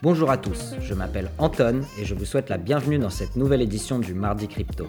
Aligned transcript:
Bonjour 0.00 0.30
à 0.30 0.36
tous, 0.36 0.76
je 0.80 0.94
m'appelle 0.94 1.28
Anton 1.38 1.80
et 2.00 2.04
je 2.04 2.14
vous 2.14 2.24
souhaite 2.24 2.50
la 2.50 2.56
bienvenue 2.56 3.00
dans 3.00 3.10
cette 3.10 3.34
nouvelle 3.34 3.62
édition 3.62 3.98
du 3.98 4.14
Mardi 4.14 4.46
Crypto. 4.46 4.86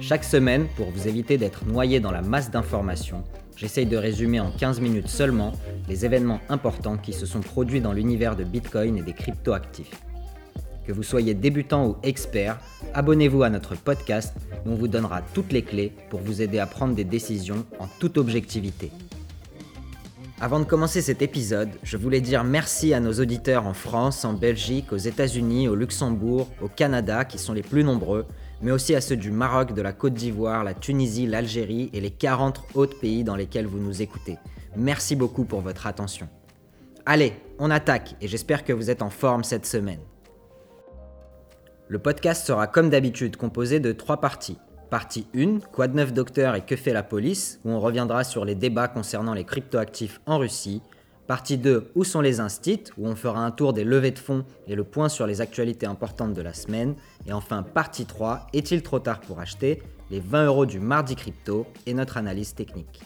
Chaque 0.00 0.24
semaine, 0.24 0.66
pour 0.76 0.90
vous 0.90 1.06
éviter 1.06 1.38
d'être 1.38 1.64
noyé 1.66 2.00
dans 2.00 2.10
la 2.10 2.20
masse 2.20 2.50
d'informations, 2.50 3.22
j'essaye 3.54 3.86
de 3.86 3.96
résumer 3.96 4.40
en 4.40 4.50
15 4.50 4.80
minutes 4.80 5.06
seulement 5.06 5.52
les 5.88 6.04
événements 6.04 6.40
importants 6.48 6.96
qui 6.96 7.12
se 7.12 7.26
sont 7.26 7.38
produits 7.38 7.80
dans 7.80 7.92
l'univers 7.92 8.34
de 8.34 8.42
Bitcoin 8.42 8.98
et 8.98 9.02
des 9.02 9.12
crypto-actifs. 9.12 10.02
Que 10.84 10.92
vous 10.92 11.04
soyez 11.04 11.34
débutant 11.34 11.86
ou 11.86 11.96
expert, 12.02 12.58
abonnez-vous 12.92 13.44
à 13.44 13.50
notre 13.50 13.76
podcast 13.76 14.34
où 14.66 14.72
on 14.72 14.74
vous 14.74 14.88
donnera 14.88 15.22
toutes 15.32 15.52
les 15.52 15.62
clés 15.62 15.92
pour 16.08 16.18
vous 16.18 16.42
aider 16.42 16.58
à 16.58 16.66
prendre 16.66 16.96
des 16.96 17.04
décisions 17.04 17.64
en 17.78 17.86
toute 18.00 18.18
objectivité. 18.18 18.90
Avant 20.42 20.58
de 20.58 20.64
commencer 20.64 21.02
cet 21.02 21.20
épisode, 21.20 21.68
je 21.82 21.98
voulais 21.98 22.22
dire 22.22 22.44
merci 22.44 22.94
à 22.94 23.00
nos 23.00 23.12
auditeurs 23.12 23.66
en 23.66 23.74
France, 23.74 24.24
en 24.24 24.32
Belgique, 24.32 24.90
aux 24.90 24.96
États-Unis, 24.96 25.68
au 25.68 25.74
Luxembourg, 25.74 26.48
au 26.62 26.68
Canada, 26.68 27.26
qui 27.26 27.36
sont 27.36 27.52
les 27.52 27.62
plus 27.62 27.84
nombreux, 27.84 28.24
mais 28.62 28.70
aussi 28.70 28.94
à 28.94 29.02
ceux 29.02 29.18
du 29.18 29.30
Maroc, 29.30 29.74
de 29.74 29.82
la 29.82 29.92
Côte 29.92 30.14
d'Ivoire, 30.14 30.64
la 30.64 30.72
Tunisie, 30.72 31.26
l'Algérie 31.26 31.90
et 31.92 32.00
les 32.00 32.10
40 32.10 32.62
autres 32.72 32.98
pays 32.98 33.22
dans 33.22 33.36
lesquels 33.36 33.66
vous 33.66 33.80
nous 33.80 34.00
écoutez. 34.00 34.38
Merci 34.76 35.14
beaucoup 35.14 35.44
pour 35.44 35.60
votre 35.60 35.86
attention. 35.86 36.26
Allez, 37.04 37.34
on 37.58 37.70
attaque 37.70 38.16
et 38.22 38.26
j'espère 38.26 38.64
que 38.64 38.72
vous 38.72 38.88
êtes 38.88 39.02
en 39.02 39.10
forme 39.10 39.44
cette 39.44 39.66
semaine. 39.66 40.00
Le 41.88 41.98
podcast 41.98 42.46
sera 42.46 42.66
comme 42.66 42.88
d'habitude 42.88 43.36
composé 43.36 43.78
de 43.78 43.92
trois 43.92 44.22
parties. 44.22 44.56
Partie 44.90 45.28
1, 45.36 45.60
Quoi 45.72 45.86
de 45.86 45.94
neuf 45.94 46.12
docteur 46.12 46.56
et 46.56 46.62
que 46.62 46.74
fait 46.74 46.92
la 46.92 47.04
police, 47.04 47.60
où 47.64 47.70
on 47.70 47.78
reviendra 47.78 48.24
sur 48.24 48.44
les 48.44 48.56
débats 48.56 48.88
concernant 48.88 49.34
les 49.34 49.44
cryptoactifs 49.44 50.20
en 50.26 50.38
Russie. 50.38 50.82
Partie 51.28 51.58
2, 51.58 51.92
Où 51.94 52.02
sont 52.02 52.20
les 52.20 52.40
instits, 52.40 52.82
où 52.98 53.06
on 53.06 53.14
fera 53.14 53.38
un 53.46 53.52
tour 53.52 53.72
des 53.72 53.84
levées 53.84 54.10
de 54.10 54.18
fonds 54.18 54.44
et 54.66 54.74
le 54.74 54.82
point 54.82 55.08
sur 55.08 55.28
les 55.28 55.40
actualités 55.40 55.86
importantes 55.86 56.34
de 56.34 56.42
la 56.42 56.52
semaine. 56.52 56.96
Et 57.28 57.32
enfin, 57.32 57.62
partie 57.62 58.04
3, 58.04 58.48
Est-il 58.52 58.82
trop 58.82 58.98
tard 58.98 59.20
pour 59.20 59.38
acheter 59.38 59.80
Les 60.10 60.18
20 60.18 60.46
euros 60.46 60.66
du 60.66 60.80
mardi 60.80 61.14
crypto 61.14 61.68
et 61.86 61.94
notre 61.94 62.16
analyse 62.16 62.56
technique. 62.56 63.00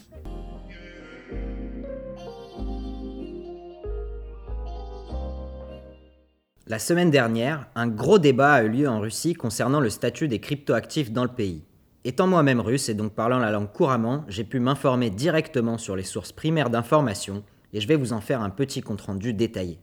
La 6.66 6.78
semaine 6.78 7.10
dernière, 7.10 7.66
un 7.74 7.88
gros 7.88 8.18
débat 8.18 8.54
a 8.54 8.62
eu 8.62 8.70
lieu 8.70 8.88
en 8.88 9.00
Russie 9.00 9.34
concernant 9.34 9.80
le 9.80 9.90
statut 9.90 10.28
des 10.28 10.40
cryptoactifs 10.40 11.12
dans 11.12 11.24
le 11.24 11.28
pays. 11.28 11.62
Étant 12.06 12.26
moi-même 12.26 12.60
russe 12.60 12.90
et 12.90 12.94
donc 12.94 13.14
parlant 13.14 13.38
la 13.38 13.50
langue 13.50 13.72
couramment, 13.72 14.26
j'ai 14.28 14.44
pu 14.44 14.60
m'informer 14.60 15.08
directement 15.08 15.78
sur 15.78 15.96
les 15.96 16.02
sources 16.02 16.32
primaires 16.32 16.68
d'information 16.68 17.42
et 17.72 17.80
je 17.80 17.88
vais 17.88 17.96
vous 17.96 18.12
en 18.12 18.20
faire 18.20 18.42
un 18.42 18.50
petit 18.50 18.82
compte-rendu 18.82 19.32
détaillé. 19.32 19.78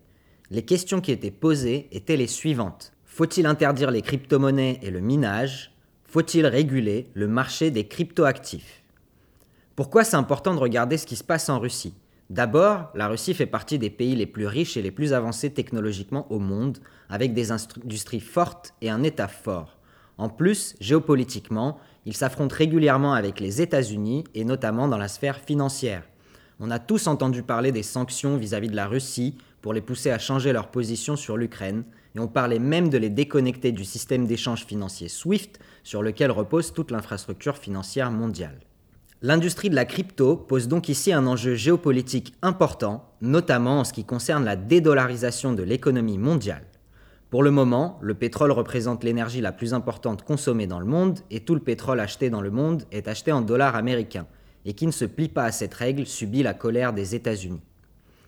Les 0.51 0.63
questions 0.63 1.01
qui 1.01 1.11
étaient 1.11 1.31
posées 1.31 1.87
étaient 1.91 2.17
les 2.17 2.27
suivantes. 2.27 2.93
Faut-il 3.05 3.47
interdire 3.47 3.89
les 3.89 4.03
crypto-monnaies 4.03 4.79
et 4.83 4.91
le 4.91 4.99
minage? 4.99 5.73
Faut-il 6.03 6.45
réguler 6.45 7.09
le 7.15 7.27
marché 7.27 7.71
des 7.71 7.87
cryptoactifs? 7.87 8.83
Pourquoi 9.75 10.03
c'est 10.03 10.15
important 10.15 10.53
de 10.53 10.59
regarder 10.59 10.97
ce 10.97 11.07
qui 11.07 11.15
se 11.15 11.23
passe 11.23 11.49
en 11.49 11.57
Russie? 11.57 11.95
D'abord, 12.29 12.91
la 12.93 13.07
Russie 13.07 13.33
fait 13.33 13.47
partie 13.47 13.79
des 13.79 13.89
pays 13.89 14.15
les 14.15 14.27
plus 14.27 14.45
riches 14.45 14.77
et 14.77 14.83
les 14.83 14.91
plus 14.91 15.13
avancés 15.13 15.51
technologiquement 15.51 16.31
au 16.31 16.37
monde, 16.37 16.77
avec 17.09 17.33
des 17.33 17.51
industries 17.51 18.19
fortes 18.19 18.75
et 18.81 18.91
un 18.91 19.01
État 19.01 19.27
fort. 19.27 19.80
En 20.21 20.29
plus, 20.29 20.75
géopolitiquement, 20.79 21.79
ils 22.05 22.15
s'affrontent 22.15 22.55
régulièrement 22.55 23.15
avec 23.15 23.39
les 23.39 23.59
États-Unis 23.59 24.23
et 24.35 24.45
notamment 24.45 24.87
dans 24.87 24.99
la 24.99 25.07
sphère 25.07 25.39
financière. 25.39 26.03
On 26.59 26.69
a 26.69 26.77
tous 26.77 27.07
entendu 27.07 27.41
parler 27.41 27.71
des 27.71 27.81
sanctions 27.81 28.37
vis-à-vis 28.37 28.69
de 28.69 28.75
la 28.75 28.85
Russie 28.85 29.35
pour 29.63 29.73
les 29.73 29.81
pousser 29.81 30.11
à 30.11 30.19
changer 30.19 30.53
leur 30.53 30.67
position 30.67 31.15
sur 31.15 31.37
l'Ukraine, 31.37 31.85
et 32.13 32.19
on 32.19 32.27
parlait 32.27 32.59
même 32.59 32.89
de 32.89 32.99
les 32.99 33.09
déconnecter 33.09 33.71
du 33.71 33.83
système 33.83 34.27
d'échange 34.27 34.67
financier 34.67 35.09
SWIFT 35.09 35.59
sur 35.83 36.03
lequel 36.03 36.29
repose 36.29 36.71
toute 36.71 36.91
l'infrastructure 36.91 37.57
financière 37.57 38.11
mondiale. 38.11 38.59
L'industrie 39.23 39.71
de 39.71 39.75
la 39.75 39.85
crypto 39.85 40.35
pose 40.35 40.67
donc 40.67 40.87
ici 40.87 41.11
un 41.11 41.25
enjeu 41.25 41.55
géopolitique 41.55 42.35
important, 42.43 43.11
notamment 43.21 43.79
en 43.79 43.83
ce 43.83 43.93
qui 43.93 44.05
concerne 44.05 44.45
la 44.45 44.55
dédollarisation 44.55 45.53
de 45.53 45.63
l'économie 45.63 46.19
mondiale. 46.19 46.67
Pour 47.31 47.43
le 47.43 47.51
moment, 47.51 47.97
le 48.01 48.13
pétrole 48.13 48.51
représente 48.51 49.05
l'énergie 49.05 49.39
la 49.39 49.53
plus 49.53 49.73
importante 49.73 50.21
consommée 50.21 50.67
dans 50.67 50.81
le 50.81 50.85
monde 50.85 51.21
et 51.31 51.39
tout 51.39 51.55
le 51.55 51.61
pétrole 51.61 52.01
acheté 52.01 52.29
dans 52.29 52.41
le 52.41 52.51
monde 52.51 52.83
est 52.91 53.07
acheté 53.07 53.31
en 53.31 53.39
dollars 53.39 53.77
américains 53.77 54.27
et 54.65 54.73
qui 54.73 54.85
ne 54.85 54.91
se 54.91 55.05
plie 55.05 55.29
pas 55.29 55.45
à 55.45 55.53
cette 55.53 55.73
règle 55.73 56.05
subit 56.05 56.43
la 56.43 56.53
colère 56.53 56.91
des 56.91 57.15
États-Unis. 57.15 57.61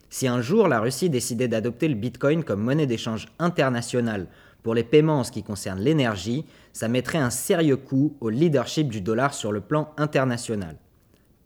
Si 0.10 0.26
un 0.26 0.40
jour 0.40 0.70
la 0.70 0.80
Russie 0.80 1.10
décidait 1.10 1.50
d'adopter 1.50 1.90
le 1.90 1.96
Bitcoin 1.96 2.46
comme 2.46 2.62
monnaie 2.62 2.88
d'échange 2.88 3.28
internationale 3.40 4.28
pour 4.64 4.74
les 4.74 4.86
paiements 4.86 5.20
en 5.20 5.24
ce 5.26 5.34
qui 5.34 5.44
concerne 5.44 5.82
l'énergie, 5.82 6.46
ça 6.72 6.88
mettrait 6.88 7.18
un 7.18 7.30
sérieux 7.30 7.76
coup 7.76 8.16
au 8.22 8.30
leadership 8.30 8.88
du 8.88 9.02
dollar 9.02 9.34
sur 9.34 9.52
le 9.52 9.60
plan 9.60 9.90
international. 9.98 10.78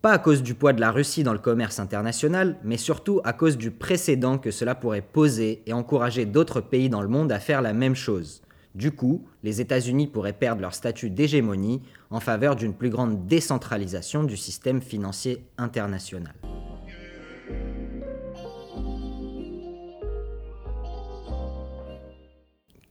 Pas 0.07 0.13
à 0.13 0.19
cause 0.19 0.41
du 0.41 0.55
poids 0.55 0.71
de 0.71 0.79
la 0.79 0.91
Russie 0.91 1.23
dans 1.23 1.33
le 1.33 1.37
commerce 1.37 1.79
international, 1.79 2.55
mais 2.63 2.77
surtout 2.77 3.19
à 3.25 3.33
cause 3.33 3.57
du 3.57 3.71
précédent 3.71 4.37
que 4.37 4.51
cela 4.51 4.73
pourrait 4.73 5.01
poser 5.01 5.63
et 5.65 5.73
encourager 5.73 6.25
d'autres 6.25 6.61
pays 6.61 6.87
dans 6.87 7.01
le 7.01 7.09
monde 7.09 7.29
à 7.29 7.39
faire 7.39 7.61
la 7.61 7.73
même 7.73 7.93
chose. 7.93 8.41
Du 8.73 8.93
coup, 8.93 9.27
les 9.43 9.59
États-Unis 9.59 10.07
pourraient 10.07 10.31
perdre 10.31 10.61
leur 10.61 10.73
statut 10.73 11.09
d'hégémonie 11.09 11.81
en 12.09 12.21
faveur 12.21 12.55
d'une 12.55 12.73
plus 12.73 12.89
grande 12.89 13.27
décentralisation 13.27 14.23
du 14.23 14.37
système 14.37 14.81
financier 14.81 15.45
international. 15.57 16.35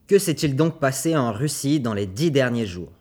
Que 0.07 0.19
s'est-il 0.19 0.55
donc 0.55 0.81
passé 0.81 1.17
en 1.17 1.33
Russie 1.33 1.81
dans 1.81 1.95
les 1.95 2.05
dix 2.05 2.31
derniers 2.31 2.67
jours? 2.67 2.93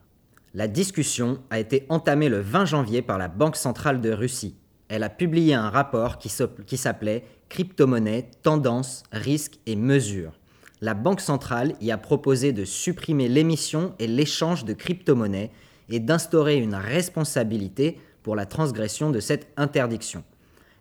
La 0.56 0.70
discussion 0.70 1.40
a 1.50 1.60
été 1.60 1.86
entamée 1.90 2.30
le 2.30 2.40
20 2.40 2.64
janvier 2.64 3.02
par 3.02 3.18
la 3.18 3.28
Banque 3.28 3.58
centrale 3.58 4.00
de 4.00 4.12
Russie. 4.12 4.56
Elle 4.88 5.04
a 5.04 5.10
publié 5.10 5.54
un 5.54 5.70
rapport 5.70 6.18
qui 6.18 6.30
s'appelait 6.30 7.26
Crypto-monnaie, 7.50 8.30
tendances, 8.42 9.04
risques 9.12 9.60
et 9.66 9.76
mesures. 9.76 10.40
La 10.80 10.94
Banque 10.94 11.20
centrale 11.20 11.76
y 11.82 11.92
a 11.92 11.98
proposé 11.98 12.54
de 12.54 12.64
supprimer 12.64 13.28
l'émission 13.28 13.96
et 14.00 14.08
l'échange 14.08 14.64
de 14.64 14.72
crypto-monnaies 14.72 15.52
et 15.90 16.00
d'instaurer 16.00 16.56
une 16.56 16.76
responsabilité 16.76 18.00
pour 18.24 18.38
la 18.38 18.46
transgression 18.46 19.12
de 19.12 19.20
cette 19.20 19.50
interdiction. 19.58 20.24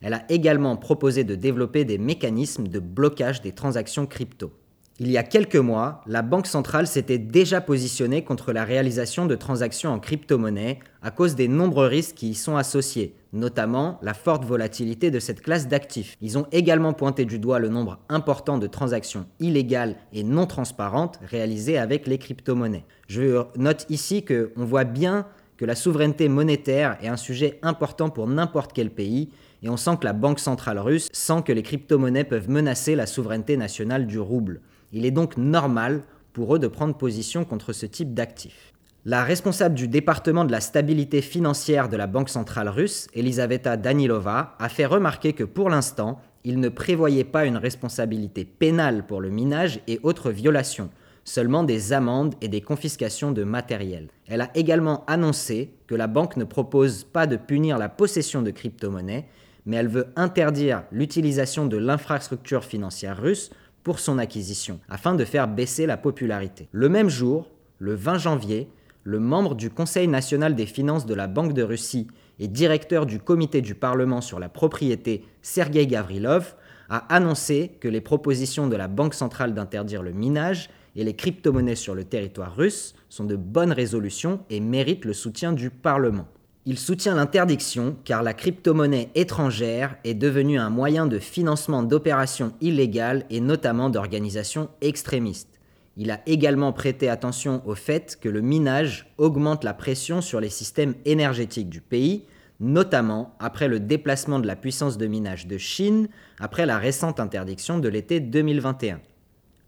Elle 0.03 0.15
a 0.15 0.25
également 0.29 0.77
proposé 0.77 1.25
de 1.25 1.35
développer 1.35 1.85
des 1.85 1.99
mécanismes 1.99 2.69
de 2.69 2.79
blocage 2.79 3.43
des 3.43 3.53
transactions 3.53 4.07
crypto. 4.07 4.53
Il 5.01 5.11
y 5.11 5.19
a 5.19 5.25
quelques 5.25 5.57
mois, 5.57 6.03
la 6.07 6.23
Banque 6.23 6.47
centrale 6.47 6.87
s'était 6.87 7.19
déjà 7.19 7.61
positionnée 7.61 8.23
contre 8.23 8.53
la 8.53 8.65
réalisation 8.65 9.27
de 9.27 9.35
transactions 9.35 9.91
en 9.91 9.99
crypto-monnaie 9.99 10.79
à 11.03 11.11
cause 11.11 11.35
des 11.35 11.49
nombreux 11.49 11.89
risques 11.89 12.15
qui 12.15 12.29
y 12.29 12.35
sont 12.37 12.57
associés, 12.57 13.17
notamment 13.33 13.99
la 14.03 14.15
forte 14.15 14.45
volatilité 14.45 15.11
de 15.11 15.19
cette 15.19 15.41
classe 15.41 15.67
d'actifs. 15.67 16.17
Ils 16.21 16.39
ont 16.39 16.47
également 16.53 16.93
pointé 16.93 17.25
du 17.25 17.41
doigt 17.41 17.59
le 17.59 17.71
nombre 17.71 17.99
important 18.09 18.57
de 18.57 18.69
transactions 18.69 19.27
illégales 19.41 19.97
et 20.13 20.23
non 20.23 20.47
transparentes 20.47 21.19
réalisées 21.29 21.77
avec 21.77 22.07
les 22.07 22.19
crypto-monnaies. 22.19 22.85
Je 23.09 23.43
note 23.57 23.87
ici 23.89 24.25
qu'on 24.25 24.65
voit 24.65 24.85
bien 24.85 25.27
que 25.57 25.65
la 25.65 25.75
souveraineté 25.75 26.29
monétaire 26.29 26.99
est 27.03 27.09
un 27.09 27.17
sujet 27.17 27.59
important 27.63 28.11
pour 28.11 28.29
n'importe 28.29 28.73
quel 28.73 28.91
pays 28.91 29.31
et 29.65 29.69
on 29.69 29.77
sent 29.77 29.97
que 30.01 30.05
la 30.05 30.13
Banque 30.13 30.39
centrale 30.39 30.79
russe 30.79 31.09
sent 31.13 31.43
que 31.45 31.53
les 31.53 31.65
crypto-monnaies 31.65 32.23
peuvent 32.23 32.49
menacer 32.49 32.95
la 32.95 33.07
souveraineté 33.07 33.57
nationale 33.57 34.07
du 34.07 34.21
rouble. 34.21 34.61
Il 34.95 35.05
est 35.05 35.11
donc 35.11 35.37
normal 35.37 36.03
pour 36.33 36.55
eux 36.55 36.61
de 36.61 36.69
prendre 36.69 36.97
position 36.97 37.45
contre 37.45 37.73
ce 37.73 37.85
type 37.85 38.15
d'actifs. 38.15 38.73
La 39.05 39.25
responsable 39.25 39.75
du 39.75 39.89
département 39.89 40.45
de 40.45 40.53
la 40.53 40.61
stabilité 40.61 41.21
financière 41.21 41.89
de 41.89 41.97
la 41.97 42.07
Banque 42.07 42.29
centrale 42.29 42.69
russe, 42.69 43.09
Elisaveta 43.13 43.77
Danilova, 43.77 44.55
a 44.61 44.69
fait 44.69 44.87
remarquer 44.87 45.33
que 45.33 45.43
pour 45.43 45.69
l'instant, 45.69 46.21
il 46.45 46.61
ne 46.61 46.69
prévoyait 46.69 47.25
pas 47.25 47.45
une 47.45 47.57
responsabilité 47.57 48.45
pénale 48.45 49.05
pour 49.05 49.21
le 49.21 49.31
minage 49.31 49.81
et 49.89 49.99
autres 50.05 50.31
violations, 50.31 50.91
seulement 51.25 51.65
des 51.65 51.93
amendes 51.93 52.37
et 52.41 52.49
des 52.49 52.61
confiscations 52.61 53.33
de 53.33 53.43
matériel. 53.43 54.09
Elle 54.29 54.43
a 54.43 54.51
également 54.55 55.05
annoncé 55.07 55.75
que 55.89 55.97
la 55.97 56.07
banque 56.07 56.37
ne 56.37 56.45
propose 56.45 57.03
pas 57.03 57.27
de 57.27 57.37
punir 57.37 57.79
la 57.79 57.89
possession 57.89 58.43
de 58.43 58.53
crypto-monnaies, 58.53 59.27
mais 59.67 59.77
elle 59.77 59.89
veut 59.89 60.13
interdire 60.15 60.85
l'utilisation 60.93 61.67
de 61.67 61.79
l'infrastructure 61.79 62.65
financière 62.65 63.21
russe 63.21 63.51
pour 63.85 64.01
son 64.01 64.19
acquisition, 64.19 64.81
afin 64.89 65.15
de 65.15 65.25
faire 65.25 65.47
baisser 65.47 65.87
la 65.87 65.97
popularité. 65.97 66.69
Le 66.73 66.89
même 66.89 67.11
jour, 67.11 67.51
le 67.79 67.95
20 67.95 68.19
janvier, 68.19 68.69
le 69.05 69.21
membre 69.21 69.55
du 69.55 69.71
Conseil 69.71 70.09
national 70.09 70.57
des 70.57 70.67
finances 70.67 71.07
de 71.07 71.15
la 71.15 71.29
Banque 71.29 71.53
de 71.53 71.63
Russie 71.63 72.09
et 72.39 72.49
directeur 72.49 73.07
du 73.07 73.21
comité 73.21 73.61
du 73.61 73.75
Parlement 73.75 74.23
sur 74.23 74.41
la 74.41 74.49
propriété, 74.49 75.25
Sergei 75.43 75.87
Gavrilov, 75.87 76.55
a 76.89 77.15
annoncé 77.15 77.73
que 77.81 77.89
les 77.89 78.01
propositions 78.01 78.67
de 78.67 78.77
la 78.77 78.89
Banque 78.89 79.15
centrale 79.15 79.55
d'interdire 79.55 80.03
le 80.03 80.13
minage 80.13 80.71
et 80.97 81.05
les 81.05 81.15
crypto-monnaies 81.15 81.75
sur 81.75 81.95
le 81.95 82.05
territoire 82.05 82.57
russe 82.57 82.95
sont 83.09 83.25
de 83.25 83.37
bonnes 83.37 83.73
résolutions 83.73 84.41
et 84.49 84.61
méritent 84.61 85.05
le 85.05 85.13
soutien 85.13 85.53
du 85.53 85.71
Parlement. 85.71 86.27
Il 86.67 86.79
soutient 86.79 87.15
l'interdiction 87.15 87.95
car 88.05 88.23
la 88.23 88.33
crypto-monnaie 88.33 89.11
étrangère 89.15 89.97
est 90.03 90.15
devenue 90.15 90.59
un 90.59 90.71
moyen 90.71 91.07
de 91.07 91.19
financement 91.19 91.83
d'opérations 91.83 92.55
illégales 92.63 93.27
et 93.29 93.41
notamment 93.41 93.91
d'organisations 93.91 94.71
extrémistes. 94.81 95.61
Il 95.99 96.11
a 96.11 96.23
également 96.25 96.73
prêté 96.73 97.11
attention 97.11 97.61
au 97.67 97.75
fait 97.75 98.19
que 98.19 98.31
le 98.31 98.41
minage 98.41 99.13
augmente 99.19 99.63
la 99.63 99.75
pression 99.75 100.23
sur 100.23 100.41
les 100.41 100.49
systèmes 100.49 100.95
énergétiques 101.05 101.69
du 101.69 101.83
pays, 101.83 102.25
notamment 102.61 103.37
après 103.41 103.69
le 103.69 103.79
déplacement 103.79 104.39
de 104.39 104.47
la 104.47 104.57
puissance 104.57 104.97
de 104.97 105.07
minage 105.07 105.47
de 105.47 105.59
Chine 105.59 106.09
après 106.41 106.65
la 106.65 106.79
récente 106.79 107.21
interdiction 107.21 107.79
de 107.79 107.89
l'été 107.89 108.21
2021. 108.21 109.03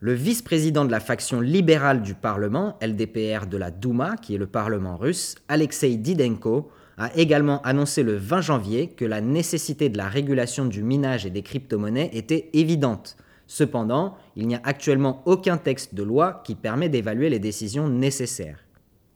Le 0.01 0.15
vice-président 0.15 0.87
de 0.87 0.91
la 0.91 1.01
faction 1.01 1.43
libérale 1.43 2.01
du 2.01 2.15
Parlement, 2.15 2.79
LDPR 2.81 3.47
de 3.47 3.59
la 3.59 3.71
Douma, 3.71 4.17
qui 4.17 4.35
est 4.35 4.39
le 4.39 4.47
Parlement 4.47 4.97
russe, 4.97 5.35
Alexei 5.49 5.97
Didenko, 5.97 6.71
a 6.99 7.15
également 7.17 7.61
annoncé 7.63 8.03
le 8.03 8.17
20 8.17 8.41
janvier 8.41 8.89
que 8.89 9.05
la 9.05 9.21
nécessité 9.21 9.89
de 9.89 9.99
la 9.99 10.09
régulation 10.09 10.65
du 10.65 10.83
minage 10.83 11.27
et 11.27 11.31
des 11.31 11.43
crypto-monnaies 11.43 12.11
était 12.13 12.51
évidente. 12.53 13.17
Cependant, 13.47 14.17
il 14.35 14.49
n'y 14.49 14.55
a 14.55 14.61
actuellement 14.65 15.23
aucun 15.25 15.57
texte 15.57 15.95
de 15.95 16.03
loi 16.03 16.43
qui 16.45 16.55
permet 16.55 16.89
d'évaluer 16.89 17.31
les 17.31 17.39
décisions 17.39 17.89
nécessaires. 17.89 18.59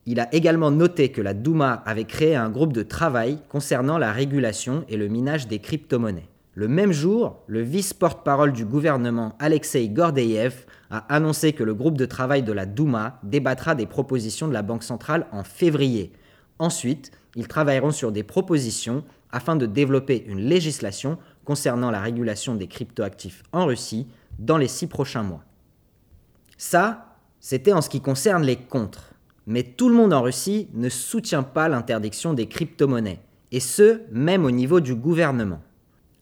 Il 0.07 0.21
a 0.21 0.33
également 0.35 0.71
noté 0.71 1.11
que 1.11 1.21
la 1.21 1.35
Douma 1.35 1.83
avait 1.85 2.05
créé 2.05 2.35
un 2.35 2.51
groupe 2.51 2.73
de 2.73 2.83
travail 2.83 3.39
concernant 3.49 3.99
la 3.99 4.13
régulation 4.13 4.85
et 4.89 4.97
le 4.97 5.09
minage 5.09 5.49
des 5.49 5.59
crypto-monnaies. 5.59 6.29
Le 6.55 6.69
même 6.69 6.93
jour, 6.93 7.43
le 7.47 7.61
vice-porte-parole 7.61 8.53
du 8.53 8.65
gouvernement 8.65 9.37
Alexei 9.39 9.89
Gordeyev 9.89 10.67
a 10.91 10.99
annoncé 11.15 11.53
que 11.53 11.63
le 11.63 11.75
groupe 11.75 11.97
de 11.97 12.07
travail 12.07 12.43
de 12.43 12.53
la 12.53 12.67
Douma 12.67 13.21
débattra 13.23 13.75
des 13.75 13.87
propositions 13.87 14.49
de 14.49 14.53
la 14.53 14.63
Banque 14.63 14.83
centrale 14.83 15.27
en 15.33 15.45
février. 15.45 16.13
Ensuite, 16.59 17.13
ils 17.37 17.49
travailleront 17.49 17.93
sur 17.93 18.13
des 18.13 18.23
propositions 18.23 19.05
afin 19.33 19.57
de 19.57 19.67
développer 19.67 20.25
une 20.27 20.41
législation 20.41 21.19
concernant 21.45 21.91
la 21.91 22.01
régulation 22.01 22.55
des 22.55 22.67
cryptoactifs 22.67 23.43
en 23.53 23.67
Russie 23.67 24.07
dans 24.39 24.57
les 24.57 24.69
six 24.69 24.87
prochains 24.87 25.23
mois. 25.23 25.45
Ça, 26.57 27.17
c'était 27.39 27.73
en 27.73 27.81
ce 27.81 27.89
qui 27.89 28.01
concerne 28.01 28.43
les 28.43 28.57
contres. 28.57 29.15
Mais 29.47 29.63
tout 29.63 29.89
le 29.89 29.95
monde 29.95 30.13
en 30.13 30.23
Russie 30.23 30.69
ne 30.75 30.89
soutient 30.89 31.43
pas 31.43 31.69
l'interdiction 31.69 32.35
des 32.35 32.47
crypto-monnaies, 32.47 33.21
et 33.51 33.61
ce, 33.61 34.03
même 34.13 34.45
au 34.45 34.51
niveau 34.51 34.81
du 34.81 34.95
gouvernement. 34.95 35.61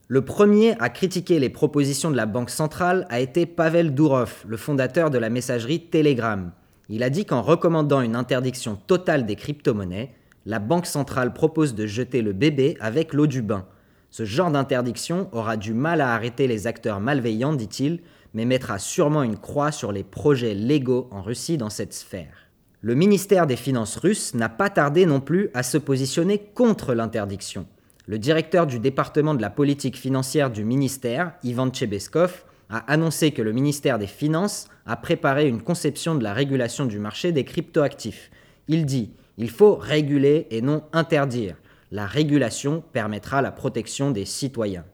Le 0.07 0.25
premier 0.25 0.75
à 0.81 0.89
critiquer 0.89 1.39
les 1.39 1.51
propositions 1.51 2.11
de 2.11 2.17
la 2.17 2.25
Banque 2.25 2.49
centrale 2.49 3.07
a 3.11 3.21
été 3.21 3.45
Pavel 3.45 3.95
Durov, 3.95 4.45
le 4.47 4.57
fondateur 4.57 5.11
de 5.11 5.19
la 5.19 5.29
messagerie 5.29 5.81
Telegram. 5.81 6.53
Il 6.89 7.03
a 7.03 7.11
dit 7.11 7.27
qu'en 7.27 7.43
recommandant 7.43 8.01
une 8.01 8.17
interdiction 8.17 8.77
totale 8.77 9.27
des 9.27 9.37
crypto-monnaies, 9.37 10.15
la 10.49 10.61
Banque 10.61 10.87
centrale 10.87 11.35
propose 11.35 11.75
de 11.75 11.87
jeter 11.87 12.23
le 12.23 12.33
bébé 12.33 12.79
avec 12.81 13.13
l'eau 13.13 13.27
du 13.27 13.43
bain. 13.43 13.67
Ce 14.09 14.25
genre 14.25 14.51
d'interdiction 14.51 15.29
aura 15.33 15.59
du 15.59 15.75
mal 15.75 16.01
à 16.01 16.15
arrêter 16.15 16.47
les 16.47 16.67
acteurs 16.67 17.01
malveillants, 17.01 17.53
dit-il, 17.53 18.01
mais 18.33 18.47
mettra 18.47 18.79
sûrement 18.79 19.23
une 19.23 19.37
croix 19.37 19.73
sur 19.73 19.93
les 19.93 20.05
projets 20.05 20.55
légaux 20.55 21.07
en 21.11 21.21
Russie 21.21 21.59
dans 21.59 21.69
cette 21.69 21.93
sphère. 21.93 22.49
Le 22.81 22.95
ministère 22.95 23.47
des 23.47 23.57
Finances 23.57 23.97
russe 23.97 24.33
n'a 24.33 24.49
pas 24.49 24.71
tardé 24.71 25.05
non 25.05 25.21
plus 25.21 25.51
à 25.53 25.63
se 25.63 25.77
positionner 25.77 26.39
contre 26.39 26.95
l'interdiction. 26.95 27.67
Le 28.07 28.19
directeur 28.19 28.67
du 28.67 28.79
département 28.79 29.35
de 29.35 29.43
la 29.43 29.51
politique 29.51 29.99
financière 29.99 30.51
du 30.51 30.65
ministère, 30.65 31.35
Ivan 31.43 31.71
Chebeskov, 31.71 32.45
a 32.71 32.79
annoncé 32.91 33.33
que 33.33 33.43
le 33.43 33.53
ministère 33.53 33.99
des 33.99 34.07
Finances 34.07 34.69
a 34.87 34.97
préparé 34.97 35.47
une 35.47 35.61
conception 35.61 36.15
de 36.15 36.25
la 36.25 36.33
régulation 36.33 36.87
du 36.87 36.99
marché 36.99 37.33
des 37.33 37.45
cryptoactifs. 37.45 38.31
Il 38.69 38.87
dit 38.87 39.11
il 39.39 39.51
faut 39.51 39.77
réguler 39.77 40.49
et 40.51 40.61
non 40.61 40.83
interdire. 40.93 41.55
La 41.93 42.07
régulation 42.07 42.83
permettra 42.93 43.41
la 43.41 43.53
protection 43.53 44.11
des 44.11 44.25
citoyens. 44.25 44.85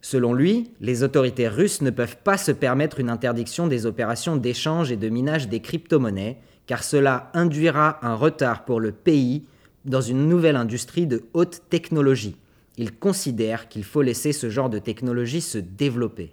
Selon 0.00 0.32
lui, 0.32 0.70
les 0.80 1.02
autorités 1.02 1.48
russes 1.48 1.82
ne 1.82 1.90
peuvent 1.90 2.16
pas 2.16 2.38
se 2.38 2.50
permettre 2.50 2.98
une 2.98 3.10
interdiction 3.10 3.68
des 3.68 3.86
opérations 3.86 4.36
d'échange 4.36 4.90
et 4.90 4.96
de 4.96 5.08
minage 5.10 5.48
des 5.48 5.60
crypto-monnaies, 5.60 6.38
car 6.66 6.82
cela 6.82 7.30
induira 7.34 7.98
un 8.04 8.14
retard 8.14 8.64
pour 8.64 8.80
le 8.80 8.90
pays 8.90 9.44
dans 9.84 10.00
une 10.00 10.28
nouvelle 10.28 10.56
industrie 10.56 11.06
de 11.06 11.24
haute 11.34 11.62
technologie. 11.68 12.36
Il 12.78 12.92
considère 12.92 13.68
qu'il 13.68 13.84
faut 13.84 14.02
laisser 14.02 14.32
ce 14.32 14.48
genre 14.48 14.70
de 14.70 14.78
technologie 14.78 15.42
se 15.42 15.58
développer. 15.58 16.32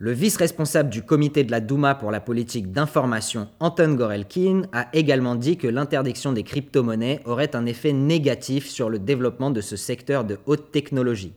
Le 0.00 0.12
vice-responsable 0.12 0.90
du 0.90 1.02
comité 1.02 1.42
de 1.42 1.50
la 1.50 1.58
Douma 1.60 1.96
pour 1.96 2.12
la 2.12 2.20
politique 2.20 2.70
d'information, 2.70 3.48
Anton 3.58 3.94
Gorelkin, 3.94 4.62
a 4.72 4.86
également 4.92 5.34
dit 5.34 5.56
que 5.56 5.66
l'interdiction 5.66 6.32
des 6.32 6.44
crypto-monnaies 6.44 7.20
aurait 7.24 7.56
un 7.56 7.66
effet 7.66 7.92
négatif 7.92 8.68
sur 8.68 8.90
le 8.90 9.00
développement 9.00 9.50
de 9.50 9.60
ce 9.60 9.74
secteur 9.74 10.24
de 10.24 10.38
haute 10.46 10.70
technologie. 10.70 11.32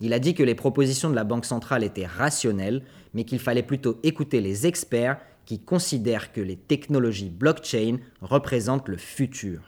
Il 0.00 0.14
a 0.14 0.18
dit 0.18 0.32
que 0.32 0.42
les 0.42 0.54
propositions 0.54 1.10
de 1.10 1.14
la 1.14 1.24
Banque 1.24 1.44
centrale 1.44 1.84
étaient 1.84 2.06
rationnelles, 2.06 2.84
mais 3.12 3.24
qu'il 3.24 3.38
fallait 3.38 3.62
plutôt 3.62 3.98
écouter 4.02 4.40
les 4.40 4.66
experts 4.66 5.18
qui 5.44 5.58
considèrent 5.58 6.32
que 6.32 6.40
les 6.40 6.56
technologies 6.56 7.28
blockchain 7.28 7.98
représentent 8.22 8.88
le 8.88 8.96
futur. 8.96 9.60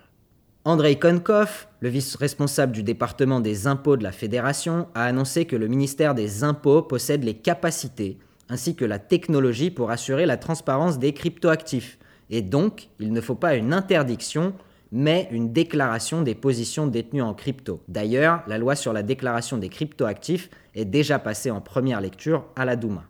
Andrei 0.65 0.99
Konkov, 0.99 1.67
le 1.81 1.91
vice-responsable 1.91 2.73
du 2.73 2.83
département 2.83 3.41
des 3.41 3.67
impôts 3.67 3.99
de 3.99 4.05
la 4.05 4.13
Fédération, 4.13 4.89
a 4.95 5.05
annoncé 5.05 5.45
que 5.45 5.57
le 5.57 5.69
ministère 5.69 6.15
des 6.15 6.45
Impôts 6.45 6.81
possède 6.81 7.25
les 7.25 7.35
capacités 7.35 8.17
ainsi 8.49 8.75
que 8.75 8.85
la 8.85 8.99
technologie 8.99 9.71
pour 9.71 9.91
assurer 9.91 10.27
la 10.27 10.37
transparence 10.37 10.99
des 10.99 11.13
cryptoactifs. 11.13 11.99
Et 12.31 12.43
donc, 12.43 12.89
il 13.01 13.13
ne 13.13 13.21
faut 13.21 13.35
pas 13.35 13.55
une 13.55 13.73
interdiction, 13.73 14.55
mais 14.93 15.29
une 15.31 15.53
déclaration 15.53 16.23
des 16.23 16.35
positions 16.35 16.87
détenues 16.87 17.23
en 17.23 17.35
crypto. 17.35 17.83
D'ailleurs, 17.89 18.43
la 18.47 18.59
loi 18.59 18.75
sur 18.75 18.93
la 18.93 19.03
déclaration 19.03 19.59
des 19.59 19.69
cryptoactifs 19.69 20.51
est 20.75 20.85
déjà 20.85 21.19
passée 21.19 21.51
en 21.51 21.61
première 21.61 22.01
lecture 22.01 22.47
à 22.57 22.65
la 22.65 22.77
Douma. 22.77 23.05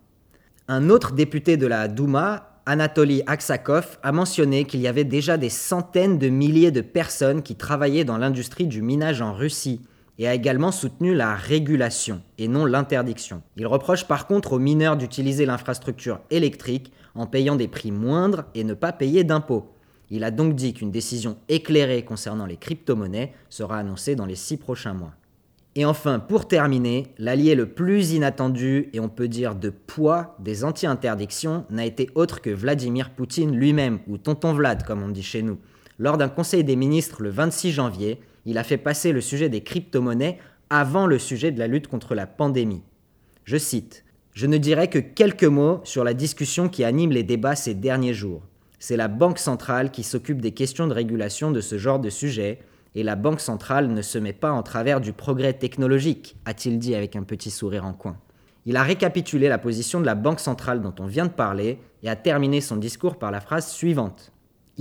Un 0.67 0.89
autre 0.89 1.13
député 1.13 1.57
de 1.57 1.67
la 1.67 1.87
Douma, 1.87 2.61
Anatoly 2.65 3.23
Aksakov, 3.25 3.97
a 4.03 4.11
mentionné 4.11 4.65
qu'il 4.65 4.81
y 4.81 4.87
avait 4.87 5.03
déjà 5.03 5.37
des 5.37 5.49
centaines 5.49 6.19
de 6.19 6.29
milliers 6.29 6.71
de 6.71 6.81
personnes 6.81 7.41
qui 7.41 7.55
travaillaient 7.55 8.03
dans 8.03 8.17
l'industrie 8.17 8.67
du 8.67 8.81
minage 8.81 9.21
en 9.21 9.33
Russie 9.33 9.81
et 10.19 10.27
a 10.27 10.35
également 10.35 10.71
soutenu 10.71 11.15
la 11.15 11.33
régulation 11.33 12.21
et 12.37 12.49
non 12.49 12.65
l'interdiction. 12.65 13.41
Il 13.55 13.65
reproche 13.65 14.05
par 14.05 14.27
contre 14.27 14.53
aux 14.53 14.59
mineurs 14.59 14.97
d'utiliser 14.97 15.45
l'infrastructure 15.45 16.19
électrique 16.29 16.91
en 17.15 17.25
payant 17.25 17.55
des 17.55 17.69
prix 17.69 17.91
moindres 17.91 18.43
et 18.53 18.65
ne 18.65 18.73
pas 18.73 18.91
payer 18.91 19.23
d'impôts. 19.23 19.73
Il 20.11 20.23
a 20.23 20.31
donc 20.31 20.55
dit 20.55 20.73
qu'une 20.73 20.91
décision 20.91 21.37
éclairée 21.47 22.03
concernant 22.03 22.45
les 22.45 22.57
crypto-monnaies 22.57 23.33
sera 23.49 23.77
annoncée 23.77 24.15
dans 24.15 24.25
les 24.25 24.35
six 24.35 24.57
prochains 24.57 24.93
mois. 24.93 25.13
Et 25.75 25.85
enfin, 25.85 26.19
pour 26.19 26.47
terminer, 26.47 27.13
l'allié 27.17 27.55
le 27.55 27.69
plus 27.69 28.11
inattendu 28.11 28.89
et 28.91 28.99
on 28.99 29.07
peut 29.07 29.27
dire 29.27 29.55
de 29.55 29.69
poids 29.69 30.35
des 30.39 30.65
anti-interdictions 30.65 31.65
n'a 31.69 31.85
été 31.85 32.09
autre 32.15 32.41
que 32.41 32.49
Vladimir 32.49 33.11
Poutine 33.11 33.55
lui-même, 33.55 33.99
ou 34.07 34.17
Tonton 34.17 34.53
Vlad 34.53 34.83
comme 34.83 35.03
on 35.03 35.09
dit 35.09 35.23
chez 35.23 35.43
nous. 35.43 35.59
Lors 35.99 36.17
d'un 36.17 36.27
conseil 36.27 36.63
des 36.63 36.75
ministres 36.75 37.21
le 37.21 37.29
26 37.29 37.71
janvier, 37.71 38.19
il 38.45 38.57
a 38.57 38.63
fait 38.63 38.77
passer 38.77 39.11
le 39.11 39.21
sujet 39.21 39.49
des 39.49 39.61
crypto-monnaies 39.61 40.39
avant 40.69 41.07
le 41.07 41.19
sujet 41.19 41.51
de 41.51 41.59
la 41.59 41.67
lutte 41.67 41.87
contre 41.87 42.15
la 42.15 42.27
pandémie. 42.27 42.83
Je 43.43 43.57
cite 43.57 44.05
Je 44.33 44.45
ne 44.45 44.57
dirais 44.57 44.89
que 44.89 44.99
quelques 44.99 45.43
mots 45.43 45.81
sur 45.83 46.03
la 46.03 46.13
discussion 46.13 46.69
qui 46.69 46.83
anime 46.83 47.11
les 47.11 47.23
débats 47.23 47.55
ces 47.55 47.73
derniers 47.73 48.13
jours. 48.13 48.43
C'est 48.79 48.97
la 48.97 49.07
Banque 49.07 49.39
centrale 49.39 49.91
qui 49.91 50.03
s'occupe 50.03 50.41
des 50.41 50.51
questions 50.51 50.87
de 50.87 50.93
régulation 50.93 51.51
de 51.51 51.59
ce 51.59 51.77
genre 51.77 51.99
de 51.99 52.09
sujet, 52.09 52.59
et 52.95 53.03
la 53.03 53.15
Banque 53.15 53.41
centrale 53.41 53.89
ne 53.89 54.01
se 54.01 54.17
met 54.17 54.33
pas 54.33 54.51
en 54.51 54.63
travers 54.63 55.01
du 55.01 55.13
progrès 55.13 55.53
technologique, 55.53 56.37
a-t-il 56.45 56.79
dit 56.79 56.95
avec 56.95 57.15
un 57.15 57.23
petit 57.23 57.51
sourire 57.51 57.85
en 57.85 57.93
coin. 57.93 58.17
Il 58.65 58.77
a 58.77 58.83
récapitulé 58.83 59.49
la 59.49 59.57
position 59.57 59.99
de 59.99 60.05
la 60.05 60.15
Banque 60.15 60.39
centrale 60.39 60.81
dont 60.81 60.93
on 60.99 61.05
vient 61.05 61.25
de 61.25 61.31
parler 61.31 61.79
et 62.03 62.09
a 62.09 62.15
terminé 62.15 62.61
son 62.61 62.77
discours 62.77 63.17
par 63.17 63.31
la 63.31 63.41
phrase 63.41 63.69
suivante. 63.71 64.31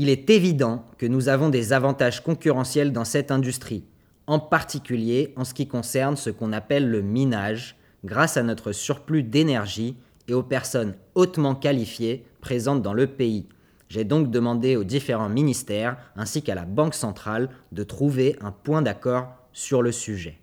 Il 0.00 0.10
est 0.10 0.30
évident 0.30 0.84
que 0.96 1.06
nous 1.06 1.28
avons 1.28 1.48
des 1.48 1.72
avantages 1.72 2.22
concurrentiels 2.22 2.92
dans 2.92 3.04
cette 3.04 3.32
industrie, 3.32 3.82
en 4.28 4.38
particulier 4.38 5.32
en 5.34 5.42
ce 5.42 5.54
qui 5.54 5.66
concerne 5.66 6.16
ce 6.16 6.30
qu'on 6.30 6.52
appelle 6.52 6.88
le 6.88 7.02
minage, 7.02 7.74
grâce 8.04 8.36
à 8.36 8.44
notre 8.44 8.70
surplus 8.70 9.24
d'énergie 9.24 9.96
et 10.28 10.34
aux 10.34 10.44
personnes 10.44 10.94
hautement 11.16 11.56
qualifiées 11.56 12.24
présentes 12.40 12.80
dans 12.80 12.92
le 12.92 13.08
pays. 13.08 13.48
J'ai 13.88 14.04
donc 14.04 14.30
demandé 14.30 14.76
aux 14.76 14.84
différents 14.84 15.28
ministères 15.28 15.96
ainsi 16.14 16.42
qu'à 16.42 16.54
la 16.54 16.64
Banque 16.64 16.94
centrale 16.94 17.50
de 17.72 17.82
trouver 17.82 18.36
un 18.40 18.52
point 18.52 18.82
d'accord 18.82 19.26
sur 19.52 19.82
le 19.82 19.90
sujet. 19.90 20.38